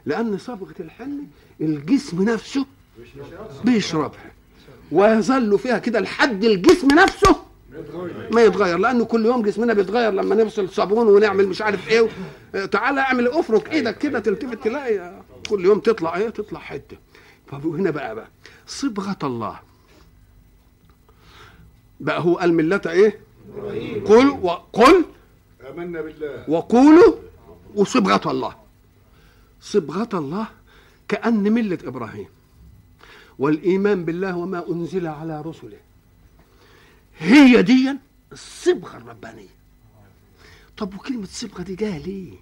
لأن 0.07 0.39
صبغه 0.39 0.75
الحنه 0.81 1.23
الجسم 1.61 2.23
نفسه 2.23 2.67
بيشربها. 3.65 4.33
ويظل 4.93 5.59
فيها 5.59 5.79
كده 5.79 6.01
لحد 6.01 6.45
الجسم 6.45 6.89
نفسه 6.89 7.37
ما 8.33 8.43
يتغير 8.43 8.79
لأنه 8.79 9.05
كل 9.05 9.27
يوم 9.27 9.43
جسمنا 9.43 9.73
بيتغير 9.73 10.13
لما 10.13 10.35
نفصل 10.35 10.69
صابون 10.69 11.07
ونعمل 11.07 11.49
مش 11.49 11.63
عارف 11.63 11.89
إيه 11.89 12.09
تعالى 12.67 13.01
أعمل 13.01 13.29
أفرك 13.29 13.73
إيدك 13.73 13.99
كده 13.99 14.19
تلتفت 14.19 14.65
تلاقي 14.65 15.23
كل 15.49 15.65
يوم 15.65 15.81
تطلع 15.81 16.17
إيه؟ 16.17 16.29
تطلع 16.29 16.61
حتة. 16.61 16.97
فهنا 17.47 17.91
بقى 17.91 18.15
بقى. 18.15 18.29
صبغة 18.67 19.19
الله. 19.23 19.59
بقى 22.01 22.21
هو 22.21 22.35
قال 22.39 22.55
ملة 22.55 22.81
إيه؟ 22.87 23.19
قل 24.07 24.29
وقل 24.43 25.05
آمنا 25.71 26.01
بالله. 26.01 26.51
وقولوا 26.51 27.15
وصبغة 27.75 28.31
الله. 28.31 28.55
صبغة 29.61 30.09
الله 30.15 30.47
كأن 31.09 31.53
ملة 31.53 31.79
إبراهيم. 31.85 32.27
والإيمان 33.39 34.05
بالله 34.05 34.37
وما 34.37 34.69
أنزل 34.69 35.07
على 35.07 35.41
رسله. 35.41 35.79
هي 37.19 37.63
دي 37.63 37.97
الصبغة 38.33 38.97
الربانية. 38.97 39.55
طب 40.77 40.95
وكلمة 40.95 41.27
صبغة 41.27 41.63
دي 41.63 41.75
جاية 41.75 41.99
ليه؟ 41.99 42.33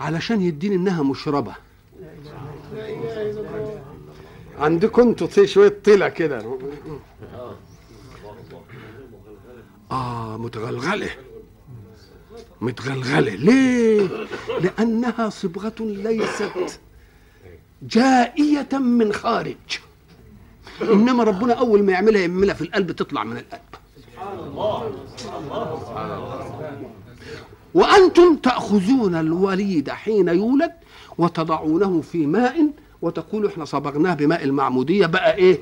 علشان 0.00 0.40
يدين 0.40 0.72
إنها 0.72 1.02
مشربة. 1.02 1.54
عندكم 4.58 5.02
أنتوا 5.02 5.46
شوية 5.46 5.80
طلع 5.84 6.08
كده. 6.08 6.58
آه 9.90 10.36
متغلغلة. 10.36 11.10
متغلغلة. 12.60 13.34
ليه؟ 13.34 14.08
لأنها 14.60 15.28
صبغة 15.28 15.74
ليست 15.80 16.80
جائية 17.82 18.78
من 18.78 19.12
خارج. 19.12 19.56
إنما 20.82 21.24
ربنا 21.24 21.54
أول 21.54 21.82
ما 21.82 21.92
يعملها 21.92 22.20
يعملها 22.20 22.54
في 22.54 22.62
القلب 22.62 22.92
تطلع 22.92 23.24
من 23.24 23.36
القلب. 23.36 23.60
وأنتم 27.74 28.36
تأخذون 28.36 29.14
الوليد 29.14 29.90
حين 29.90 30.28
يولد 30.28 30.72
وتضعونه 31.18 32.00
في 32.00 32.26
ماء 32.26 32.70
وتقولوا 33.02 33.50
إحنا 33.50 33.64
صبغناه 33.64 34.14
بماء 34.14 34.44
المعمودية 34.44 35.06
بقى 35.06 35.34
إيه؟ 35.36 35.60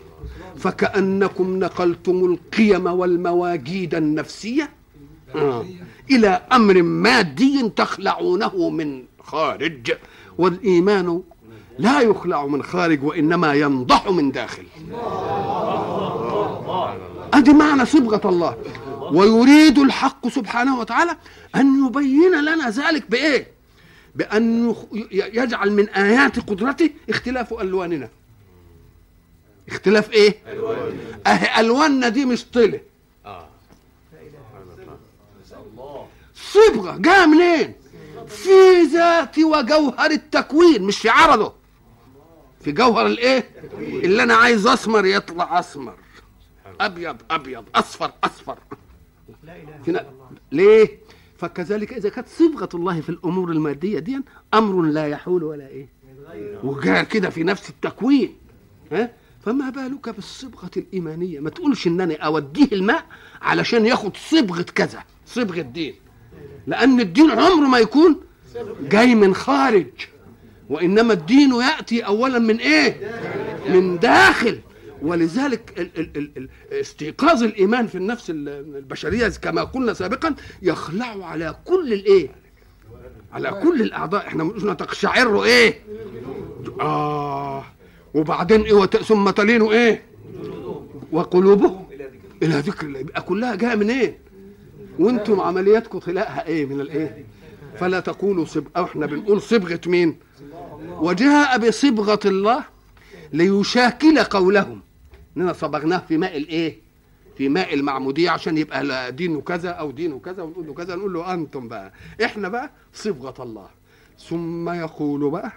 فكأنكم 0.57 1.59
نقلتم 1.59 2.25
القيم 2.25 2.87
والمواجيد 2.87 3.95
النفسية. 3.95 4.71
آه. 5.35 5.65
إلى 6.11 6.29
أمر 6.53 6.83
مادي 6.83 7.69
تخلعونه 7.77 8.71
من 8.71 9.05
خارج 9.25 9.93
والإيمان 10.39 11.23
لا 11.79 12.01
يخلع 12.01 12.47
من 12.47 12.63
خارج 12.63 13.05
وإنما 13.05 13.55
ينضح 13.55 14.09
من 14.11 14.33
داخل. 14.33 14.65
أدي 17.35 17.53
معنى 17.53 17.85
صبغة 17.87 18.29
الله. 18.29 18.57
ويريد 19.13 19.79
الحق 19.79 20.29
سبحانه 20.29 20.79
وتعالى 20.81 21.17
أن 21.57 21.87
يبين 21.87 22.41
لنا 22.41 22.71
ذلك 22.71 23.11
بإيه؟ 23.11 23.47
ي- 24.95 25.09
يجعل 25.13 25.73
من 25.73 25.89
آيات 25.89 26.39
قدرته 26.41 26.91
اختلاف 27.11 27.53
ألواننا. 27.61 28.09
اختلاف 29.69 30.13
إيه؟ 30.13 30.35
اهي 31.27 31.61
الواننا 31.61 32.09
دي 32.09 32.25
مش 32.25 32.45
طله 32.45 32.81
آه 33.27 33.49
صبغة 36.35 36.97
جاية 36.97 37.27
منين؟ 37.27 37.75
في 38.29 38.83
ذات 38.93 39.39
وجوهر 39.39 40.11
التكوين 40.11 40.83
مش 40.83 40.99
في 40.99 41.09
عرضه. 41.09 41.53
في 42.65 42.73
جوهر 42.73 43.07
الإيه؟ 43.07 43.51
اللي 43.79 44.23
أنا 44.23 44.35
عايز 44.35 44.67
أسمر 44.67 45.07
يطلع 45.07 45.59
أسمر. 45.59 45.95
أبيض 46.81 47.17
أبيض 47.31 47.65
أصفر 47.75 48.13
أصفر. 48.25 48.59
فينا 49.85 50.07
ليه؟ 50.53 50.99
فكذلك 51.41 51.93
إذا 51.93 52.09
كانت 52.09 52.29
صبغة 52.29 52.69
الله 52.75 53.01
في 53.01 53.09
الأمور 53.09 53.51
المادية 53.51 53.99
دي 53.99 54.21
أمر 54.55 54.83
لا 54.83 55.09
يحول 55.09 55.45
ولا 55.45 55.69
إيه. 55.69 55.89
وجاء 56.65 57.05
كده 57.05 57.31
في 57.31 57.43
نفس 57.45 57.71
التكوين. 57.71 58.35
ها؟ 58.93 59.11
فما 59.45 59.71
بالك 59.71 60.09
بالصبغة 60.09 60.71
الإيمانية؟ 60.77 61.41
ما 61.41 61.51
تقولش 61.51 61.87
إن 61.87 62.01
أنا 62.01 62.17
اوديه 62.17 62.69
الماء 62.73 63.05
علشان 63.43 63.87
ياخد 63.87 64.17
صبغة 64.17 64.63
كذا 64.63 65.05
صبغة 65.27 65.61
دين 65.61 65.95
لأن 66.67 67.01
الدين 67.01 67.31
عمره 67.31 67.69
ما 67.69 67.79
يكون 67.79 68.21
جاي 68.89 69.15
من 69.15 69.35
خارج 69.35 69.87
وإنما 70.71 71.13
الدين 71.13 71.53
يأتي 71.55 72.01
اولا 72.01 72.39
من 72.39 72.57
إيه؟ 72.57 72.97
من 73.69 73.99
داخل. 73.99 74.61
ولذلك 75.03 75.91
استيقاظ 76.73 77.43
الإيمان 77.43 77.87
في 77.87 77.95
النفس 77.95 78.31
ال- 78.31 78.49
البشرية 78.77 79.29
كما 79.29 79.65
قلنا 79.65 79.93
سابقا 79.93 80.35
يخلع 80.63 81.27
على 81.27 81.57
كل 81.65 81.93
الايه 81.93 82.29
على 83.33 83.51
كل 83.63 83.83
الأعضاء. 83.83 84.27
إحنا 84.27 84.45
قلنا 84.45 84.75
تقشعر 84.75 85.45
إيه؟ 85.45 85.81
آه. 86.81 87.65
وبعدين 88.15 88.61
إيه؟ 88.63 88.87
ثم 88.87 89.31
تلين 89.31 89.63
إيه؟ 89.63 90.03
وقلوبهم 91.13 91.87
إلى 92.43 92.55
ذكر 92.55 92.87
الله. 92.87 92.99
يبقى 92.99 93.23
كلها 93.23 93.55
جاية 93.55 93.75
من 93.75 93.91
إيه؟ 93.91 94.19
وأنتم 94.99 95.41
عملياتكم 95.41 95.99
طلاقها 95.99 96.47
إيه؟ 96.47 96.67
من 96.67 96.81
الإيه؟ 96.81 97.25
فلا 97.79 98.01
تقولوا 98.01 98.45
صبغة 98.45 98.85
إحنا 98.85 99.07
بنقول 99.07 99.43
صبغة 99.43 99.81
مين؟ 99.87 100.17
وجاء 100.91 101.59
بصبغة 101.59 102.21
الله 102.25 102.65
ليشاكل 103.33 104.19
قولهم. 104.19 104.81
إننا 105.37 105.53
صبغناه 105.53 105.99
في 106.09 106.17
ماء 106.17 106.37
الإيه؟ 106.37 106.79
في 107.37 107.49
ماء 107.49 107.75
المعمودية 107.75 108.31
عشان 108.31 108.59
يبقى 108.59 109.13
دينه 109.13 109.41
كذا 109.41 109.71
أو 109.71 109.91
دينه 109.91 110.19
كذا 110.19 110.43
ونقول 110.43 110.67
له 110.67 110.75
كذا 110.75 110.97
نقول 110.97 111.13
له 111.13 111.35
أنتم 111.35 111.69
بقى. 111.69 111.93
إحنا 112.25 112.49
بقى 112.49 112.71
صبغة 112.95 113.43
الله. 113.43 113.69
ثم 114.29 114.71
يقول 114.71 115.31
بقى 115.31 115.53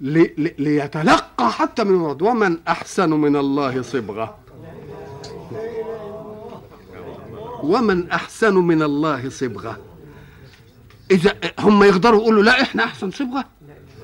لي 0.00 0.34
لي 0.38 0.54
ليتلقى 0.58 1.52
حتى 1.52 1.84
من 1.84 1.90
المرض 1.90 2.22
ومن 2.22 2.58
أحسن 2.68 3.10
من 3.10 3.36
الله 3.36 3.82
صبغة. 3.82 4.38
ومن 7.62 8.10
أحسن 8.10 8.54
من 8.54 8.82
الله 8.82 9.28
صبغة. 9.28 9.78
إذا 11.10 11.34
هم 11.58 11.82
يقدروا 11.82 12.20
يقولوا 12.20 12.42
لا 12.42 12.62
إحنا 12.62 12.84
أحسن 12.84 13.10
صبغة؟ 13.10 13.44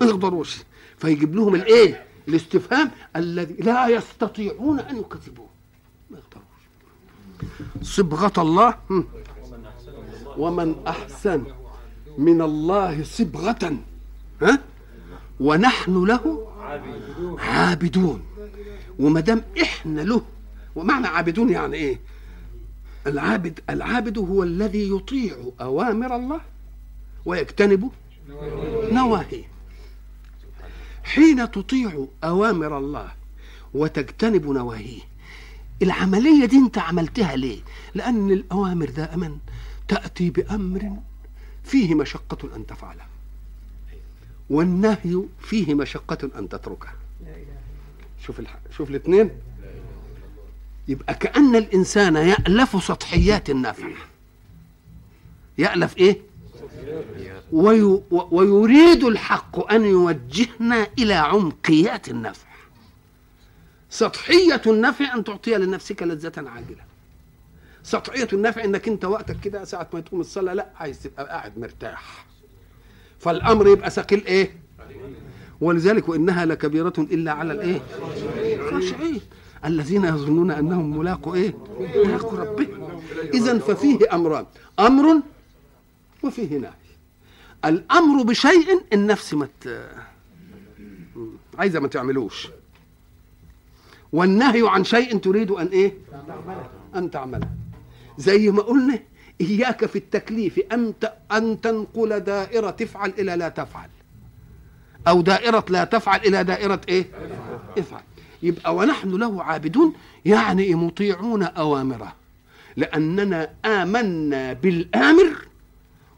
ما 0.00 0.06
يقدروش. 0.06 0.56
فيجيب 0.98 1.34
لهم 1.34 1.54
الإيه؟ 1.54 2.04
الاستفهام 2.28 2.90
الذي 3.16 3.54
لا 3.54 3.88
يستطيعون 3.88 4.80
أن 4.80 4.96
يكذبوه. 4.96 5.48
ما 6.10 6.18
يقدروش. 6.18 6.62
صبغة 7.82 8.32
الله. 8.38 8.74
ومن 10.38 10.74
أحسن 10.86 11.44
من 12.18 12.42
الله 12.42 13.02
صبغة 13.02 13.76
ها. 14.42 14.58
ونحن 15.40 16.04
له 16.04 16.52
عابدون. 17.38 18.22
وما 18.98 19.20
دام 19.20 19.42
إحنا 19.62 20.00
له 20.00 20.22
ومعنى 20.76 21.06
عابدون 21.06 21.50
يعني 21.50 21.76
إيه؟ 21.76 22.00
العابد 23.06 23.60
العابد 23.70 24.18
هو 24.18 24.42
الذي 24.42 24.90
يطيع 24.96 25.36
أوامر 25.60 26.16
الله 26.16 26.40
ويجتنب 27.24 27.90
نواهيه. 28.92 29.53
حين 31.04 31.50
تطيع 31.50 32.06
أوامر 32.24 32.78
الله 32.78 33.12
وتجتنب 33.74 34.46
نواهيه. 34.46 35.00
العملية 35.82 36.46
دي 36.46 36.56
انت 36.56 36.78
عملتها 36.78 37.36
ليه؟ 37.36 37.60
لأن 37.94 38.30
الأوامر 38.30 38.90
دائما 38.90 39.38
تأتي 39.88 40.30
بأمر 40.30 40.96
فيه 41.64 41.94
مشقة 41.94 42.56
أن 42.56 42.66
تفعله. 42.66 43.04
والنهي 44.50 45.22
فيه 45.40 45.74
مشقة 45.74 46.30
أن 46.38 46.48
تتركه. 46.48 46.88
شوف 48.26 48.40
الح... 48.40 48.58
شوف 48.76 48.90
الاثنين. 48.90 49.30
يبقى 50.88 51.14
كأن 51.14 51.56
الإنسان 51.56 52.16
يألف 52.16 52.84
سطحيات 52.84 53.50
النفع. 53.50 53.88
يألف 55.58 55.96
إيه؟ 55.98 56.20
وي... 57.52 58.00
ويريد 58.10 59.04
الحق 59.04 59.72
أن 59.72 59.84
يوجهنا 59.84 60.86
إلى 60.98 61.14
عمقيات 61.14 62.08
النفع. 62.08 62.46
سطحية 63.90 64.62
النفع 64.66 65.14
أن 65.14 65.24
تعطي 65.24 65.54
لنفسك 65.54 66.02
لذة 66.02 66.32
عاجلة. 66.36 66.84
سطحية 67.82 68.28
النفع 68.32 68.64
إنك 68.64 68.88
أنت 68.88 69.04
وقتك 69.04 69.40
كده 69.40 69.64
ساعة 69.64 69.88
ما 69.94 70.00
تقوم 70.00 70.20
الصلاة 70.20 70.54
لا 70.54 70.66
عايز 70.76 71.02
تبقى 71.02 71.24
قاعد 71.26 71.58
مرتاح. 71.58 72.26
فالأمر 73.18 73.68
يبقى 73.68 73.90
ثقيل 73.90 74.26
إيه؟ 74.26 74.56
ولذلك 75.60 76.08
وإنها 76.08 76.44
لكبيرة 76.46 76.92
إلا 76.98 77.32
على 77.32 77.52
الإيه؟ 77.52 77.80
خاشعين. 78.70 79.20
الذين 79.64 80.04
يظنون 80.04 80.50
أنهم 80.50 80.98
ملاقوا 80.98 81.34
إيه؟ 81.34 81.54
ملاقوا 82.04 82.38
ربهم. 82.38 83.00
اذا 83.34 83.58
ففيه 83.58 83.98
أمران. 84.12 84.46
أمر 84.78 85.20
وفيه 86.24 86.58
نهي 86.58 86.70
الأمر 87.64 88.22
بشيء 88.22 88.80
النفس 88.92 89.34
ما. 89.34 89.48
عايزة 91.58 91.80
ما 91.80 91.88
تعملوش. 91.88 92.48
والنهي 94.12 94.68
عن 94.68 94.84
شيء 94.84 95.18
تريد 95.18 95.50
أن 95.50 95.66
إيه؟ 95.66 95.94
أن 96.96 97.10
تعمله. 97.10 97.48
زي 98.18 98.50
ما 98.50 98.62
قلنا 98.62 98.98
إياك 99.40 99.86
في 99.86 99.96
التكليف 99.96 100.60
أن 100.72 100.94
أن 101.32 101.60
تنقل 101.60 102.20
دائرة 102.20 102.70
تفعل 102.70 103.10
إلى 103.18 103.36
لا 103.36 103.48
تفعل. 103.48 103.88
أو 105.08 105.22
دائرة 105.22 105.64
لا 105.68 105.84
تفعل 105.84 106.20
إلى 106.20 106.44
دائرة 106.44 106.80
إيه؟ 106.88 107.06
افعل. 107.78 108.02
يبقى 108.42 108.76
ونحن 108.76 109.10
له 109.10 109.42
عابدون 109.42 109.94
يعني 110.24 110.74
مطيعون 110.74 111.42
أوامره. 111.42 112.12
لأننا 112.76 113.50
آمنا 113.64 114.52
بالآمر 114.52 115.36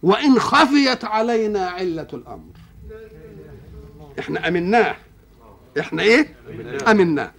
وإن 0.07 0.39
خفيت 0.39 1.05
علينا 1.05 1.67
علة 1.67 2.09
الأمر. 2.13 2.53
إحنا 4.19 4.49
أمناه. 4.49 4.97
إحنا 5.81 6.03
إيه؟ 6.03 6.37
أمناه. 6.89 7.33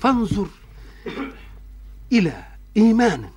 فانظر 0.00 0.46
إلى 2.12 2.44
إيمان. 2.76 3.30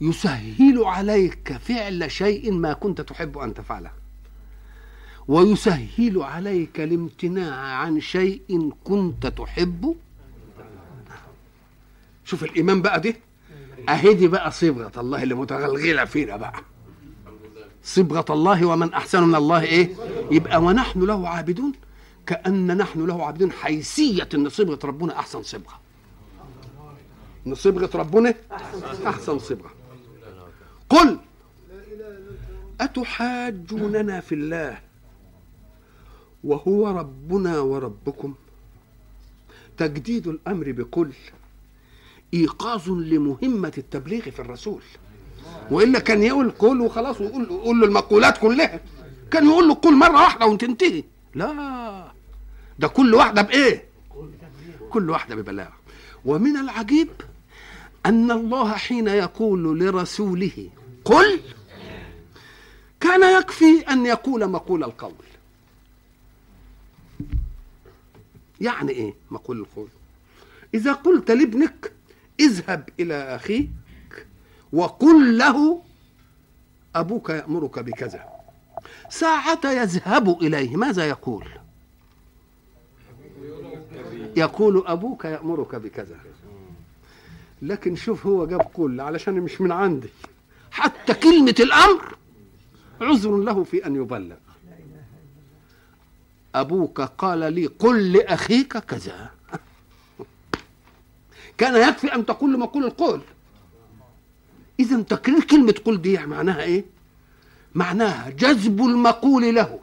يسهل 0.00 0.84
عليك 0.84 1.52
فعل 1.52 2.10
شيء 2.10 2.52
ما 2.52 2.72
كنت 2.72 3.00
تحب 3.00 3.38
أن 3.38 3.54
تفعله. 3.54 3.90
ويسهل 5.28 6.22
عليك 6.22 6.80
الامتناع 6.80 7.56
عن 7.56 8.00
شيء 8.00 8.72
كنت 8.84 9.26
تحب. 9.26 9.96
شوف 12.24 12.44
الإيمان 12.44 12.82
بقى 12.82 13.00
دي 13.00 13.16
اهي 13.88 14.14
دي 14.14 14.28
بقى 14.28 14.50
صبغة 14.50 14.92
الله 15.00 15.22
اللي 15.22 15.34
متغلغلة 15.34 16.04
فينا 16.04 16.36
بقى. 16.36 16.60
صبغة 17.82 18.24
الله 18.30 18.66
ومن 18.66 18.92
أحسن 18.92 19.22
من 19.22 19.34
الله 19.34 19.62
إيه؟ 19.62 19.94
يبقى 20.30 20.62
ونحن 20.62 21.00
له 21.00 21.28
عابدون. 21.28 21.72
كأن 22.26 22.76
نحن 22.76 23.06
له 23.06 23.26
عابدون. 23.26 23.52
حيثية 23.52 24.28
إن 24.34 24.48
صبغة 24.48 24.78
ربنا 24.84 25.18
أحسن 25.18 25.42
صبغة. 25.42 25.80
إن 27.46 27.54
صبغة 27.54 27.90
ربنا 27.94 28.34
أحسن 29.06 29.38
صبغة. 29.38 29.70
قل 30.90 31.18
أتحاجوننا 32.80 34.20
في 34.20 34.34
الله 34.34 34.78
وهو 36.44 36.88
ربنا 36.88 37.58
وربكم؟ 37.60 38.34
تجديد 39.76 40.26
الأمر 40.28 40.72
بقل 40.72 41.12
إيقاظ 42.34 42.90
لمهمة 42.90 43.72
التبليغ 43.78 44.22
في 44.22 44.40
الرسول. 44.40 44.82
وإلا 45.70 45.98
كان 45.98 46.22
يقول 46.22 46.50
قل 46.50 46.80
وخلاص 46.80 47.20
ويقول 47.20 47.42
يقول 47.44 47.80
له 47.80 47.86
المقولات 47.86 48.38
كلها. 48.38 48.80
كان 49.30 49.46
يقول 49.46 49.68
له 49.68 49.74
قل 49.74 49.94
مرة 49.96 50.22
واحدة 50.22 50.46
وتنتهي. 50.46 51.04
لا. 51.34 52.12
ده 52.78 52.88
كل 52.88 53.14
واحدة 53.14 53.42
بإيه؟ 53.42 53.84
كل 54.90 55.10
واحدة 55.10 55.34
ببلاغ. 55.34 55.68
ومن 56.24 56.56
العجيب 56.56 57.08
أن 58.06 58.30
الله 58.30 58.72
حين 58.72 59.08
يقول 59.08 59.80
لرسوله 59.80 60.68
قل 61.04 61.40
كان 63.00 63.40
يكفي 63.40 63.80
أن 63.90 64.06
يقول 64.06 64.48
مقول 64.48 64.84
القول. 64.84 65.12
يعني 68.60 68.92
إيه 68.92 69.14
مقول 69.30 69.60
القول؟ 69.60 69.88
إذا 70.74 70.92
قلت 70.92 71.30
لابنك 71.30 71.92
اذهب 72.46 72.88
إلى 73.00 73.14
أخيك 73.14 74.26
وقل 74.72 75.38
له 75.38 75.82
أبوك 76.94 77.30
يأمرك 77.30 77.78
بكذا. 77.78 78.28
ساعة 79.10 79.60
يذهب 79.64 80.42
إليه. 80.42 80.76
ماذا 80.76 81.08
يقول؟ 81.08 81.44
يقول 84.36 84.84
أبوك 84.86 85.24
يأمرك 85.24 85.74
بكذا. 85.74 86.16
لكن 87.62 87.96
شوف 87.96 88.26
هو 88.26 88.46
جاب 88.46 88.60
قل 88.74 89.00
علشان 89.00 89.34
مش 89.34 89.60
من 89.60 89.72
عندي. 89.72 90.08
حتى 90.70 91.14
كلمة 91.14 91.54
الأمر 91.60 92.16
عذر 93.00 93.36
له 93.36 93.64
في 93.64 93.86
أن 93.86 93.96
يبلغ. 93.96 94.36
أبوك 96.54 97.00
قال 97.00 97.52
لي 97.52 97.66
قل 97.66 98.12
لأخيك 98.12 98.78
كذا. 98.78 99.30
كان 101.58 101.88
يكفي 101.88 102.14
أن 102.14 102.26
تقول 102.26 102.58
مقول 102.58 102.84
القول. 102.84 103.20
إذا 104.80 105.02
تكرير 105.02 105.44
كلمة 105.44 105.74
قل 105.84 106.02
دي 106.02 106.18
معناها 106.18 106.62
إيه؟ 106.62 106.84
معناها 107.74 108.30
جذب 108.30 108.80
المقول 108.80 109.54
له. 109.54 109.80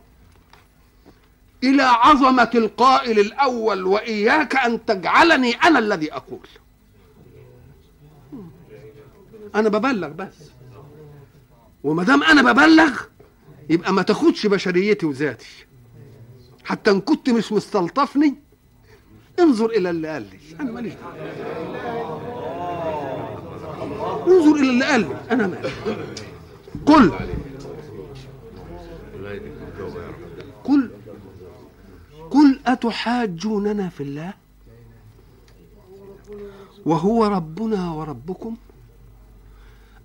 إلى 1.63 1.83
عظمة 1.83 2.49
القائل 2.55 3.19
الأول 3.19 3.83
وإياك 3.83 4.55
أن 4.55 4.85
تجعلني 4.85 5.51
أنا 5.51 5.79
الذي 5.79 6.13
أقول. 6.13 6.47
أنا 9.55 9.69
ببلغ 9.69 10.07
بس. 10.07 10.35
وما 11.83 12.03
دام 12.03 12.23
أنا 12.23 12.51
ببلغ 12.51 13.01
يبقى 13.69 13.93
ما 13.93 14.01
تاخدش 14.01 14.45
بشريتي 14.47 15.05
وذاتي. 15.05 15.65
حتى 16.63 16.91
إن 16.91 17.01
كنت 17.01 17.29
مش 17.29 17.51
مستلطفني 17.51 18.35
انظر 19.39 19.69
إلى 19.69 19.89
اللي 19.89 20.07
قال 20.07 20.21
لي 20.21 20.39
أنا 20.59 20.71
ماليش 20.71 20.93
انظر 24.27 24.55
إلى 24.55 24.69
اللي 24.69 24.85
قال 24.85 25.01
لي 25.01 25.15
أنا 25.31 25.47
مالي. 25.47 25.69
قل. 26.85 27.11
قل. 30.63 30.91
قل 32.31 32.59
أتحاجوننا 32.67 33.89
في 33.89 34.03
الله؟ 34.03 34.33
وهو 36.85 37.25
ربنا 37.25 37.91
وربكم. 37.91 38.55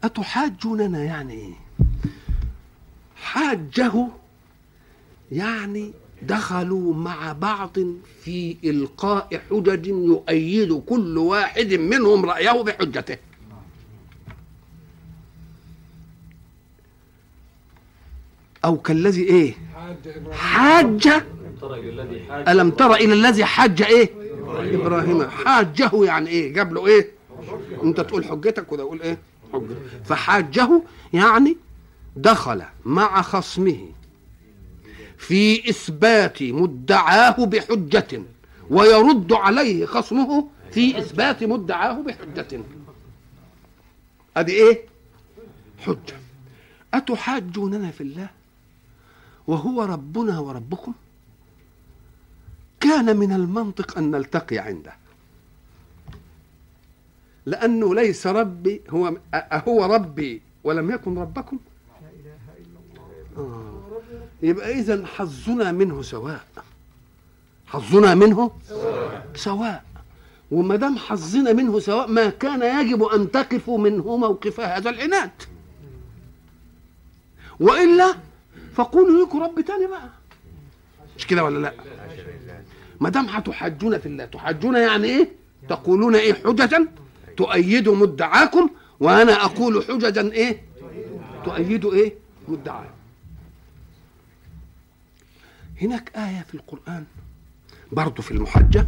أتحاجوننا 0.04 1.04
يعني 1.04 1.32
إيه؟ 1.34 1.54
حاجة 3.16 4.08
يعني 5.32 5.92
دخلوا 6.26 6.94
مع 6.94 7.32
بعض 7.32 7.76
في 8.24 8.56
إلقاء 8.64 9.40
حجج 9.50 9.86
يؤيد 9.86 10.72
كل 10.86 11.18
واحد 11.18 11.72
منهم 11.74 12.26
رأيه 12.26 12.62
بحجته. 12.62 13.16
أو 18.64 18.76
كالذي 18.76 19.22
إيه؟ 19.22 19.54
حاج. 20.32 21.08
ألم 22.48 22.70
تر 22.70 22.94
إلى 22.94 23.12
الذي 23.12 23.44
حج 23.44 23.82
إيه؟ 23.82 24.10
إبراهيم. 24.48 25.28
حاجة 25.30 25.90
يعني 26.04 26.28
إيه؟ 26.30 26.52
جاب 26.52 26.72
له 26.72 26.86
إيه؟ 26.86 27.10
أنت 27.82 28.00
تقول 28.00 28.24
حجتك 28.24 28.72
وده 28.72 28.82
يقول 28.82 29.02
إيه؟ 29.02 29.18
حجة. 29.52 29.74
فحاجه 30.04 30.82
يعني 31.12 31.56
دخل 32.16 32.62
مع 32.84 33.22
خصمه. 33.22 33.88
في 35.24 35.70
إثبات 35.70 36.42
مدعاه 36.42 37.44
بحجة 37.44 38.22
ويرد 38.70 39.32
عليه 39.32 39.86
خصمه 39.86 40.48
في 40.70 40.98
إثبات 40.98 41.44
مدعاه 41.44 42.02
بحجة. 42.02 42.60
أدي 44.36 44.52
إيه؟ 44.52 44.82
حجة. 45.86 46.16
أتحاجوننا 46.94 47.90
في 47.90 48.00
الله 48.00 48.28
وهو 49.46 49.82
ربنا 49.82 50.38
وربكم؟ 50.38 50.92
كان 52.80 53.16
من 53.16 53.32
المنطق 53.32 53.98
أن 53.98 54.10
نلتقي 54.10 54.58
عنده. 54.58 54.92
لأنه 57.46 57.94
ليس 57.94 58.26
ربي 58.26 58.80
هو 58.90 59.16
أهو 59.34 59.84
ربي 59.84 60.42
ولم 60.64 60.90
يكن 60.90 61.18
ربكم؟ 61.18 61.58
آه. 63.36 63.73
يبقى 64.44 64.72
إذا 64.78 65.06
حظنا 65.06 65.72
منه 65.72 66.02
سواء. 66.02 66.44
حظنا 67.66 68.14
منه 68.14 68.50
سواء. 69.34 69.84
وما 70.50 70.76
دام 70.76 70.98
حظنا 70.98 71.52
منه 71.52 71.80
سواء 71.80 72.06
ما 72.08 72.28
كان 72.28 72.80
يجب 72.80 73.02
أن 73.02 73.30
تقفوا 73.30 73.78
منه 73.78 74.16
موقف 74.16 74.60
هذا 74.60 74.90
العناد. 74.90 75.30
وإلا 77.60 78.14
فقولوا 78.74 79.26
لكم 79.26 79.42
رب 79.42 79.60
تاني 79.60 79.86
بقى. 79.86 80.08
مش 81.18 81.26
كده 81.26 81.44
ولا 81.44 81.58
لا؟ 81.58 81.72
ما 83.00 83.08
دام 83.08 83.26
هتحاجون 83.26 83.98
في 83.98 84.06
الله 84.06 84.24
تحاجون 84.24 84.76
يعني 84.76 85.04
إيه؟ 85.08 85.28
تقولون 85.68 86.14
إيه 86.14 86.34
حججا؟ 86.34 86.88
تؤيد 87.36 87.88
مدعاكم 87.88 88.70
وأنا 89.00 89.44
أقول 89.44 89.84
حججا 89.84 90.32
إيه؟ 90.32 90.62
تؤيد 91.44 91.84
إيه؟ 91.84 92.14
مدعاكم. 92.48 92.90
هناك 95.82 96.16
آية 96.16 96.42
في 96.48 96.54
القرآن 96.54 97.04
برضو 97.92 98.22
في 98.22 98.30
المحجة. 98.30 98.86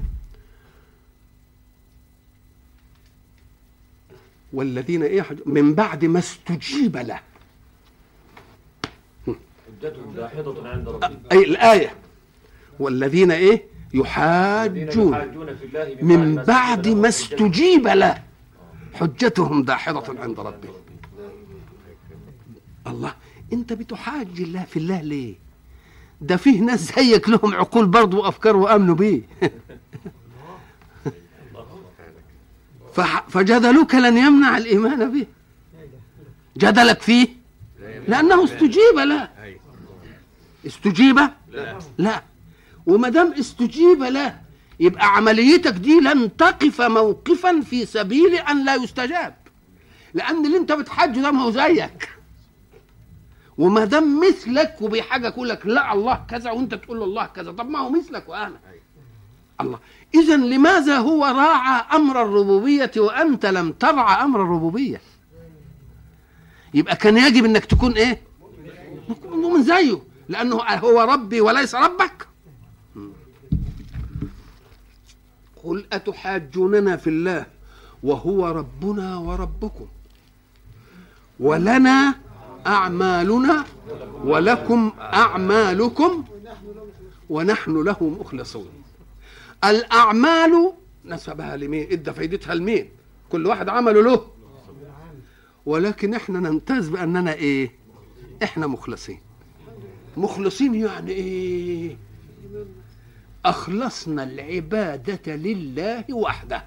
والذين 4.53 5.03
إيه 5.03 5.27
من 5.47 5.75
بعد 5.75 6.05
ما 6.05 6.19
استجيب 6.19 6.97
له. 6.97 7.21
حجتهم 9.27 10.15
داحضة 10.15 10.69
عند 10.69 10.89
ربهم 10.89 11.23
أي 11.33 11.45
الآية. 11.45 11.95
والذين 12.79 13.31
إيه؟ 13.31 13.65
يحاجون. 13.95 15.19
من 16.03 16.35
بعد 16.35 16.89
ما 16.89 17.09
استجيب 17.09 17.43
له. 17.43 17.49
استجيب 17.49 17.87
له. 17.87 18.23
حجتهم 18.95 19.63
داحضة 19.63 20.21
عند 20.21 20.41
ربهم 20.41 20.75
الله 22.87 23.15
أنت 23.53 23.73
بتحاج 23.73 24.41
الله 24.41 24.65
في 24.65 24.79
الله 24.79 25.03
ليه؟ 25.03 25.35
ده 26.21 26.37
فيه 26.37 26.61
ناس 26.61 26.93
زيك 26.99 27.29
لهم 27.29 27.55
عقول 27.55 27.87
برضه 27.87 28.19
وأفكار 28.19 28.57
وامنوا 28.57 28.95
بيه 28.95 29.23
فجدلك 33.29 33.95
لن 33.95 34.17
يمنع 34.19 34.57
الإيمان 34.59 35.11
به. 35.13 35.27
جدلك 36.59 37.03
فيه؟ 37.03 37.29
لأنه 38.09 38.45
استجيب 38.45 38.95
له 38.97 39.29
استجيب؟ 40.67 41.21
لا. 41.99 42.23
وما 42.87 43.09
دام 43.09 43.33
استجيب 43.33 44.03
له 44.03 44.41
يبقى 44.81 45.17
عمليتك 45.17 45.73
دي 45.73 46.01
لن 46.01 46.37
تقف 46.37 46.81
موقفا 46.83 47.61
في 47.61 47.87
سبيل 47.87 48.35
أن 48.35 48.65
لا 48.65 48.75
يستجاب. 48.75 49.35
لأن 50.15 50.47
اللي 50.47 50.57
أنت 50.57 50.73
بتحجه 50.73 51.21
ده 51.21 51.31
ما 51.31 51.43
هو 51.43 51.51
زيك 51.51 52.09
وما 53.59 53.85
دام 53.85 54.21
مثلك 54.21 54.77
وبحاجه 54.81 55.27
يقول 55.27 55.49
لك 55.49 55.67
لا 55.67 55.93
الله 55.93 56.25
كذا 56.29 56.51
وأنت 56.51 56.75
تقول 56.75 56.99
له 56.99 57.05
الله 57.05 57.27
كذا. 57.27 57.53
طب 57.53 57.69
ما 57.71 57.79
هو 57.79 57.91
مثلك 57.91 58.29
وأنا 58.29 58.61
الله. 59.61 59.79
اذا 60.15 60.37
لماذا 60.37 60.99
هو 60.99 61.25
راعى 61.25 61.83
أمر 61.93 62.23
الربوبية 62.23 62.91
وأنت 62.97 63.47
لم 63.47 63.73
ترعى 63.73 64.25
أمر 64.25 64.43
الربوبية؟ 64.43 65.01
يبقى 66.75 66.97
كان 66.97 67.17
يجب 67.17 67.45
إنك 67.45 67.65
تكون 67.65 67.93
إيه؟ 67.93 68.21
تكون 69.09 69.55
من 69.55 69.63
زيه 69.63 70.03
لأنه 70.29 70.57
هو 70.57 71.01
ربي 71.01 71.41
وليس 71.41 71.75
ربك. 71.75 72.29
قل 75.65 75.87
أتحاجوننا 75.93 76.97
في 76.97 77.11
الله 77.11 77.47
وهو 78.03 78.47
ربنا 78.49 79.17
وربكم. 79.17 79.87
ولنا 81.41 82.15
أعمالنا 82.67 83.65
ولكم 84.25 84.93
أعمالكم 85.01 86.25
ونحن 87.31 87.83
له 87.83 88.17
مخلصون. 88.21 88.69
الأعمال 89.65 90.73
نسبها 91.05 91.57
لمين؟ 91.57 91.93
إدى 91.93 92.13
فايدتها 92.13 92.55
لمين؟ 92.55 92.89
كل 93.33 93.47
واحد 93.47 93.69
عمله 93.69 94.03
له. 94.03 94.27
ولكن 95.67 96.15
إحنا 96.15 96.41
نمتاز 96.41 96.89
باننا 96.89 97.33
إيه؟ 97.33 97.73
إحنا 98.43 98.67
مخلصين. 98.67 99.21
مخلصين 100.17 100.75
يعني 100.75 101.13
إيه؟ 101.13 101.97
أخلصنا 103.45 104.23
العبادة 104.25 105.37
لله 105.37 106.05
وحده. 106.11 106.65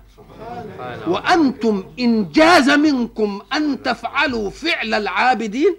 وأنتم 1.07 1.83
إن 1.99 2.31
جاز 2.31 2.69
منكم 2.69 3.41
أن 3.53 3.83
تفعلوا 3.83 4.49
فعل 4.49 4.93
العابدين 4.93 5.75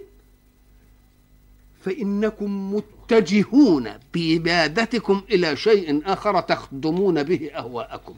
فإنكم 1.85 2.73
متجهون 2.75 3.89
بعبادتكم 4.13 5.21
إلى 5.31 5.55
شيء 5.55 6.01
آخر 6.05 6.41
تخدمون 6.41 7.23
به 7.23 7.51
أهواءكم. 7.55 8.15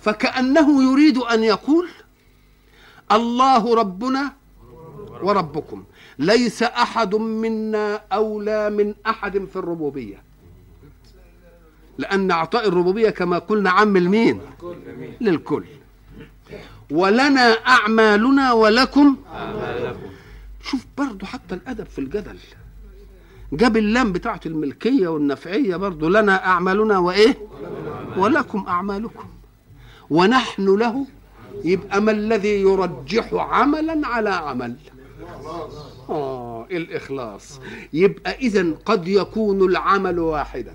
فكأنه 0.00 0.92
يريد 0.92 1.18
أن 1.18 1.44
يقول 1.44 1.88
الله 3.12 3.74
ربنا 3.74 4.32
وربكم 5.22 5.84
ليس 6.18 6.62
أحد 6.62 7.14
منا 7.14 8.02
أولى 8.12 8.70
من 8.70 8.94
أحد 9.06 9.44
في 9.44 9.56
الربوبية. 9.56 10.22
لأن 11.98 12.30
أعطاء 12.30 12.68
الربوبية 12.68 13.10
كما 13.10 13.38
قلنا 13.38 13.70
عام 13.70 13.96
المين 13.96 14.40
للكل. 15.20 15.64
ولنا 16.90 17.52
أعمالنا 17.52 18.52
ولكم 18.52 19.16
شوف 20.62 20.86
برضو 20.98 21.26
حتى 21.26 21.54
الأدب 21.54 21.86
في 21.86 21.98
الجدل. 21.98 22.38
جاب 23.52 23.76
اللام 23.76 24.12
بتاعت 24.12 24.46
الملكية 24.46 25.08
والنفعية 25.08 25.76
برضو 25.76 26.08
لنا 26.08 26.46
أعمالنا 26.46 26.98
وإيه؟ 26.98 27.38
ولكم 28.16 28.64
أعمالكم. 28.68 29.24
ونحن 30.10 30.76
له 30.76 31.06
يبقى 31.64 32.00
ما 32.00 32.10
الذي 32.12 32.60
يرجح 32.60 33.34
عملا 33.34 34.06
على 34.06 34.30
عمل. 34.30 34.76
آه 36.08 36.66
الإخلاص. 36.70 37.60
يبقى 37.92 38.34
اذا 38.34 38.72
قد 38.84 39.08
يكون 39.08 39.62
العمل 39.62 40.18
واحدا. 40.18 40.74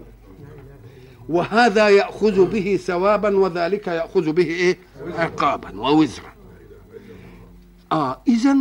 وهذا 1.30 1.90
يأخذ 1.90 2.46
به 2.46 2.80
ثوابا 2.84 3.38
وذلك 3.38 3.88
يأخذ 3.88 4.32
به 4.32 4.44
إيه؟ 4.48 4.78
عقابا 5.14 5.80
ووزرا. 5.82 6.34
آه 7.92 8.22
اذا 8.28 8.56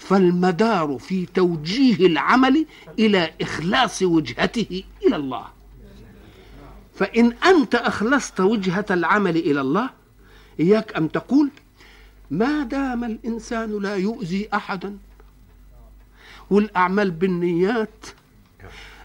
فالمدار 0.00 0.98
في 0.98 1.26
توجيه 1.26 2.06
العمل 2.06 2.66
إلى 2.98 3.32
إخلاص 3.40 4.02
وجهته 4.02 4.82
إلى 5.06 5.16
الله. 5.16 5.46
فإن 6.94 7.32
أنت 7.32 7.74
أخلصت 7.74 8.40
وجهة 8.40 8.86
العمل 8.90 9.36
إلى 9.36 9.60
الله 9.60 9.90
إياك 10.60 10.96
أن 10.96 11.12
تقول 11.12 11.50
ما 12.30 12.62
دام 12.62 13.04
الإنسان 13.04 13.82
لا 13.82 13.96
يؤذي 13.96 14.48
احدا. 14.54 14.98
والأعمال 16.50 17.10
بالنيات 17.10 18.06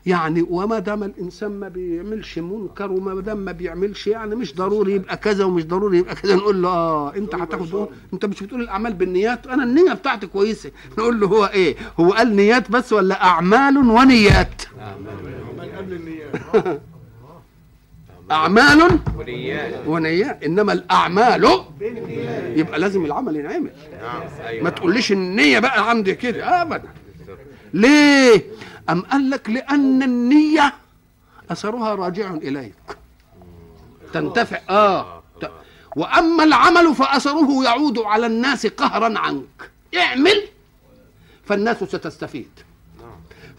يعني 0.05 0.45
وما 0.49 0.79
دام 0.79 1.03
الإنسان 1.03 1.51
ما 1.51 1.67
بيعملش 1.67 2.39
منكر 2.39 2.91
وما 2.91 3.21
دام 3.21 3.37
ما 3.37 3.51
بيعملش 3.51 4.07
يعني 4.07 4.35
مش 4.35 4.55
ضروري 4.55 4.93
يبقى 4.93 5.17
كذا 5.17 5.45
ومش 5.45 5.65
ضروري 5.65 5.97
يبقى 5.97 6.15
كذا. 6.15 6.35
نقول 6.35 6.61
له 6.61 6.69
آه 6.69 7.15
أنت 7.15 7.35
هتاخد 7.35 7.87
أنت 8.13 8.25
مش 8.25 8.43
بتقول 8.43 8.61
الأعمال 8.61 8.93
بالنيات؟ 8.93 9.47
أنا 9.47 9.63
النية 9.63 9.93
بتاعتي 9.93 10.27
كويسة. 10.27 10.71
نقول 10.97 11.19
له 11.19 11.27
هو 11.27 11.45
إيه؟ 11.45 11.75
هو 11.99 12.11
قال 12.13 12.35
نيات 12.35 12.71
بس 12.71 12.93
ولا 12.93 13.23
أعمال 13.23 13.77
ونيات؟ 13.77 14.61
أعمال 18.31 18.99
ونيات. 19.17 19.73
ونيات. 19.87 20.43
إنما 20.43 20.73
الأعمال 20.73 21.49
يبقى 22.55 22.79
لازم 22.79 23.05
العمل 23.05 23.35
ينعمل. 23.35 23.71
نعم 24.01 24.21
أيوه. 24.47 24.63
ما 24.63 24.69
تقوليش 24.69 25.11
النية 25.11 25.59
بقى 25.59 25.89
عندي 25.89 26.15
كده 26.15 26.61
ابدا. 26.61 26.89
ليه؟ 27.73 28.43
أم 28.89 29.01
قال 29.01 29.29
لك 29.29 29.49
لأن 29.49 30.03
النية 30.03 30.73
أثرها 31.51 31.95
راجع 31.95 32.33
إليك. 32.33 32.75
تنتفع 34.13 34.59
ت- 35.41 35.51
وأما 35.95 36.43
العمل 36.43 36.95
فأثره 36.95 37.63
يعود 37.63 37.99
على 37.99 38.25
الناس 38.25 38.67
قهرا 38.67 39.19
عنك. 39.19 39.71
اعمل 39.97 40.43
فالناس 41.45 41.77
ستستفيد. 41.83 42.49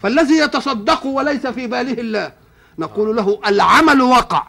فالذي 0.01 0.37
يتصدق 0.37 1.05
وليس 1.05 1.47
في 1.47 1.67
باله 1.67 2.01
الله 2.01 2.31
نقول 2.79 3.15
له 3.15 3.39
العمل 3.47 4.01
وقع 4.01 4.47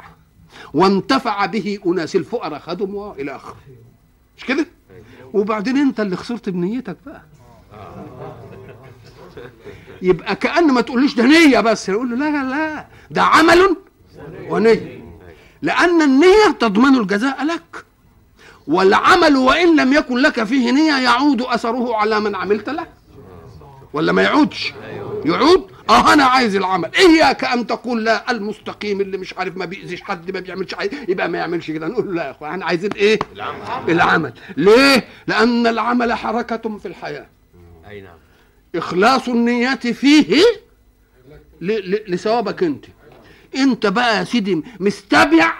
وانتفع 0.74 1.47
به 1.47 1.79
أناس 1.87 2.16
الفقراء 2.16 2.59
خدم 2.61 2.95
والى 2.95 3.37
آخره. 3.37 3.57
مش 4.37 4.45
كده؟ 4.45 4.66
وبعدين 5.33 5.76
أنت 5.76 6.01
اللي 6.01 6.16
خسرت 6.16 6.49
بنيتك 6.49 6.97
بقى. 7.07 7.22
يبقى 10.03 10.37
كأن 10.37 10.67
ما 10.67 10.81
تقوليش 10.81 11.15
ده 11.15 11.25
نية 11.25 11.61
بس. 11.61 11.91
نقول 11.91 12.11
له 12.11 12.17
لا 12.17 12.45
لا 12.45 12.87
ده 13.11 13.23
عمل. 13.23 13.77
ونية. 14.49 14.99
لأن 15.63 16.03
النية 16.03 16.47
تضمن 16.61 17.01
الجزاء 17.01 17.45
لك. 17.45 17.85
والعمل 18.67 19.37
وإن 19.37 19.77
لم 19.81 19.93
يكن 19.93 20.17
لك 20.17 20.45
فيه 20.45 20.71
نية 20.71 20.99
يعود 20.99 21.43
أثره 21.43 21.97
على 21.97 22.21
من 22.21 22.35
عملت 22.35 22.69
له 22.69 22.87
ولا 23.93 24.13
ما 24.13 24.23
يعودش؟ 24.23 24.75
يعود. 25.25 25.71
آه 25.91 26.13
أنا 26.13 26.25
عايز 26.25 26.57
العمل. 26.57 26.91
إياك 26.99 27.45
أن 27.45 27.67
تقول 27.67 28.05
لا 28.05 28.31
المستقيم 28.31 29.01
اللي 29.01 29.19
مش 29.19 29.35
عارف 29.39 29.57
ما 29.57 29.65
بيأذيش 29.65 30.03
حد 30.03 30.31
ما 30.31 30.41
بيعملش 30.41 30.75
حاجة. 30.75 30.91
يبقى 31.09 31.29
ما 31.29 31.39
يعملش 31.39 31.71
كده. 31.71 31.89
نقول 31.89 32.17
لا 32.17 32.25
يا 32.27 32.31
إخوان 32.31 32.51
إحنا 32.51 32.65
عايزين 32.65 32.93
إيه؟ 32.93 33.19
العمل. 33.33 33.63
العمل. 33.89 34.33
ليه؟ 34.57 35.05
لأن 35.27 35.67
العمل 35.67 36.13
حركة 36.13 36.79
في 36.79 36.89
الحياة. 36.89 37.27
أي 37.91 38.01
نعم. 38.01 38.17
إخلاص 38.75 39.29
النيات 39.29 39.87
فيه 39.87 40.43
لثوابك 42.09 42.62
أنت. 42.62 42.85
أنت 43.57 43.87
بقى 43.87 44.19
يا 44.19 44.25
سيدي 44.25 44.62
مستبع 44.81 45.55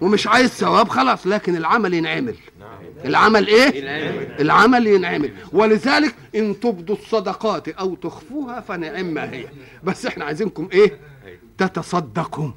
ومش 0.00 0.26
عايز 0.26 0.50
ثواب 0.50 0.88
خلاص 0.88 1.26
لكن 1.26 1.56
العمل 1.56 1.94
ينعمل. 1.94 2.34
العمل 3.04 3.46
إيه؟ 3.46 3.70
العمل. 4.40 4.86
ينعمل. 4.86 5.32
ولذلك 5.52 6.14
إن 6.34 6.60
تبدوا 6.60 6.96
الصدقات 6.96 7.68
أو 7.68 7.94
تخفوها 7.94 8.60
فنعم 8.60 9.06
ما 9.06 9.32
هي. 9.32 9.44
بس 9.84 10.06
إحنا 10.06 10.24
عايزينكم 10.24 10.68
إيه؟ 10.72 10.98
تتصدقوا. 11.58 12.50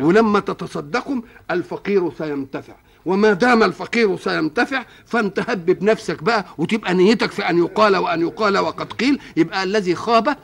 ولما 0.00 0.40
تتصدقوا 0.40 1.20
الفقير 1.50 2.12
سينتفع. 2.18 2.74
وما 3.06 3.32
دام 3.32 3.62
الفقير 3.62 4.16
سينتفع 4.16 4.84
فانت 5.06 5.38
هبب 5.38 5.82
نفسك 5.82 6.22
بقى 6.22 6.44
وتبقى 6.58 6.94
نيتك 6.94 7.30
في 7.30 7.50
أن 7.50 7.58
يقال 7.58 7.96
وأن 7.96 8.20
يقال 8.20 8.58
وقد 8.58 8.92
قيل 8.92 9.20
يبقى 9.36 9.62
الذي 9.62 9.94
خاب 9.94 10.36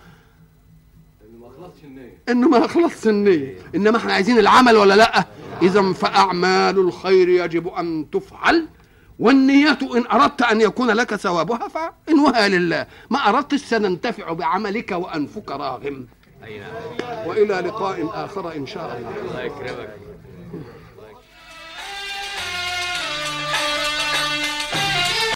إنه 2.28 2.48
ما 2.48 2.64
اخلصش 2.64 3.06
النية. 3.06 3.56
إنما 3.74 3.96
إحنا 3.96 4.12
عايزين 4.12 4.38
العمل 4.38 4.76
ولا 4.76 4.94
لأ؟ 4.94 5.24
اذا 5.62 5.92
فأعمال 5.92 6.78
الخير 6.78 7.28
يجب 7.28 7.68
أن 7.68 8.06
تفعل 8.12 8.66
والنيات 9.18 9.82
إن 9.82 10.04
أردت 10.12 10.42
أن 10.42 10.60
يكون 10.60 10.90
لك 10.90 11.14
ثوابها 11.14 11.68
فانوها 11.68 12.48
لله. 12.48 12.86
ما 13.10 13.28
اردت 13.28 13.54
سننتفع 13.54 14.32
بعملك 14.32 14.90
وأنفك 14.92 15.50
راغم. 15.50 16.06
نعم. 16.40 17.26
وإلى 17.26 17.54
لقاء 17.54 18.10
آخر 18.24 18.56
إن 18.56 18.66
شاء 18.66 18.98
الله. 18.98 19.30
الله 19.30 19.42
يكرمك. 19.42 19.90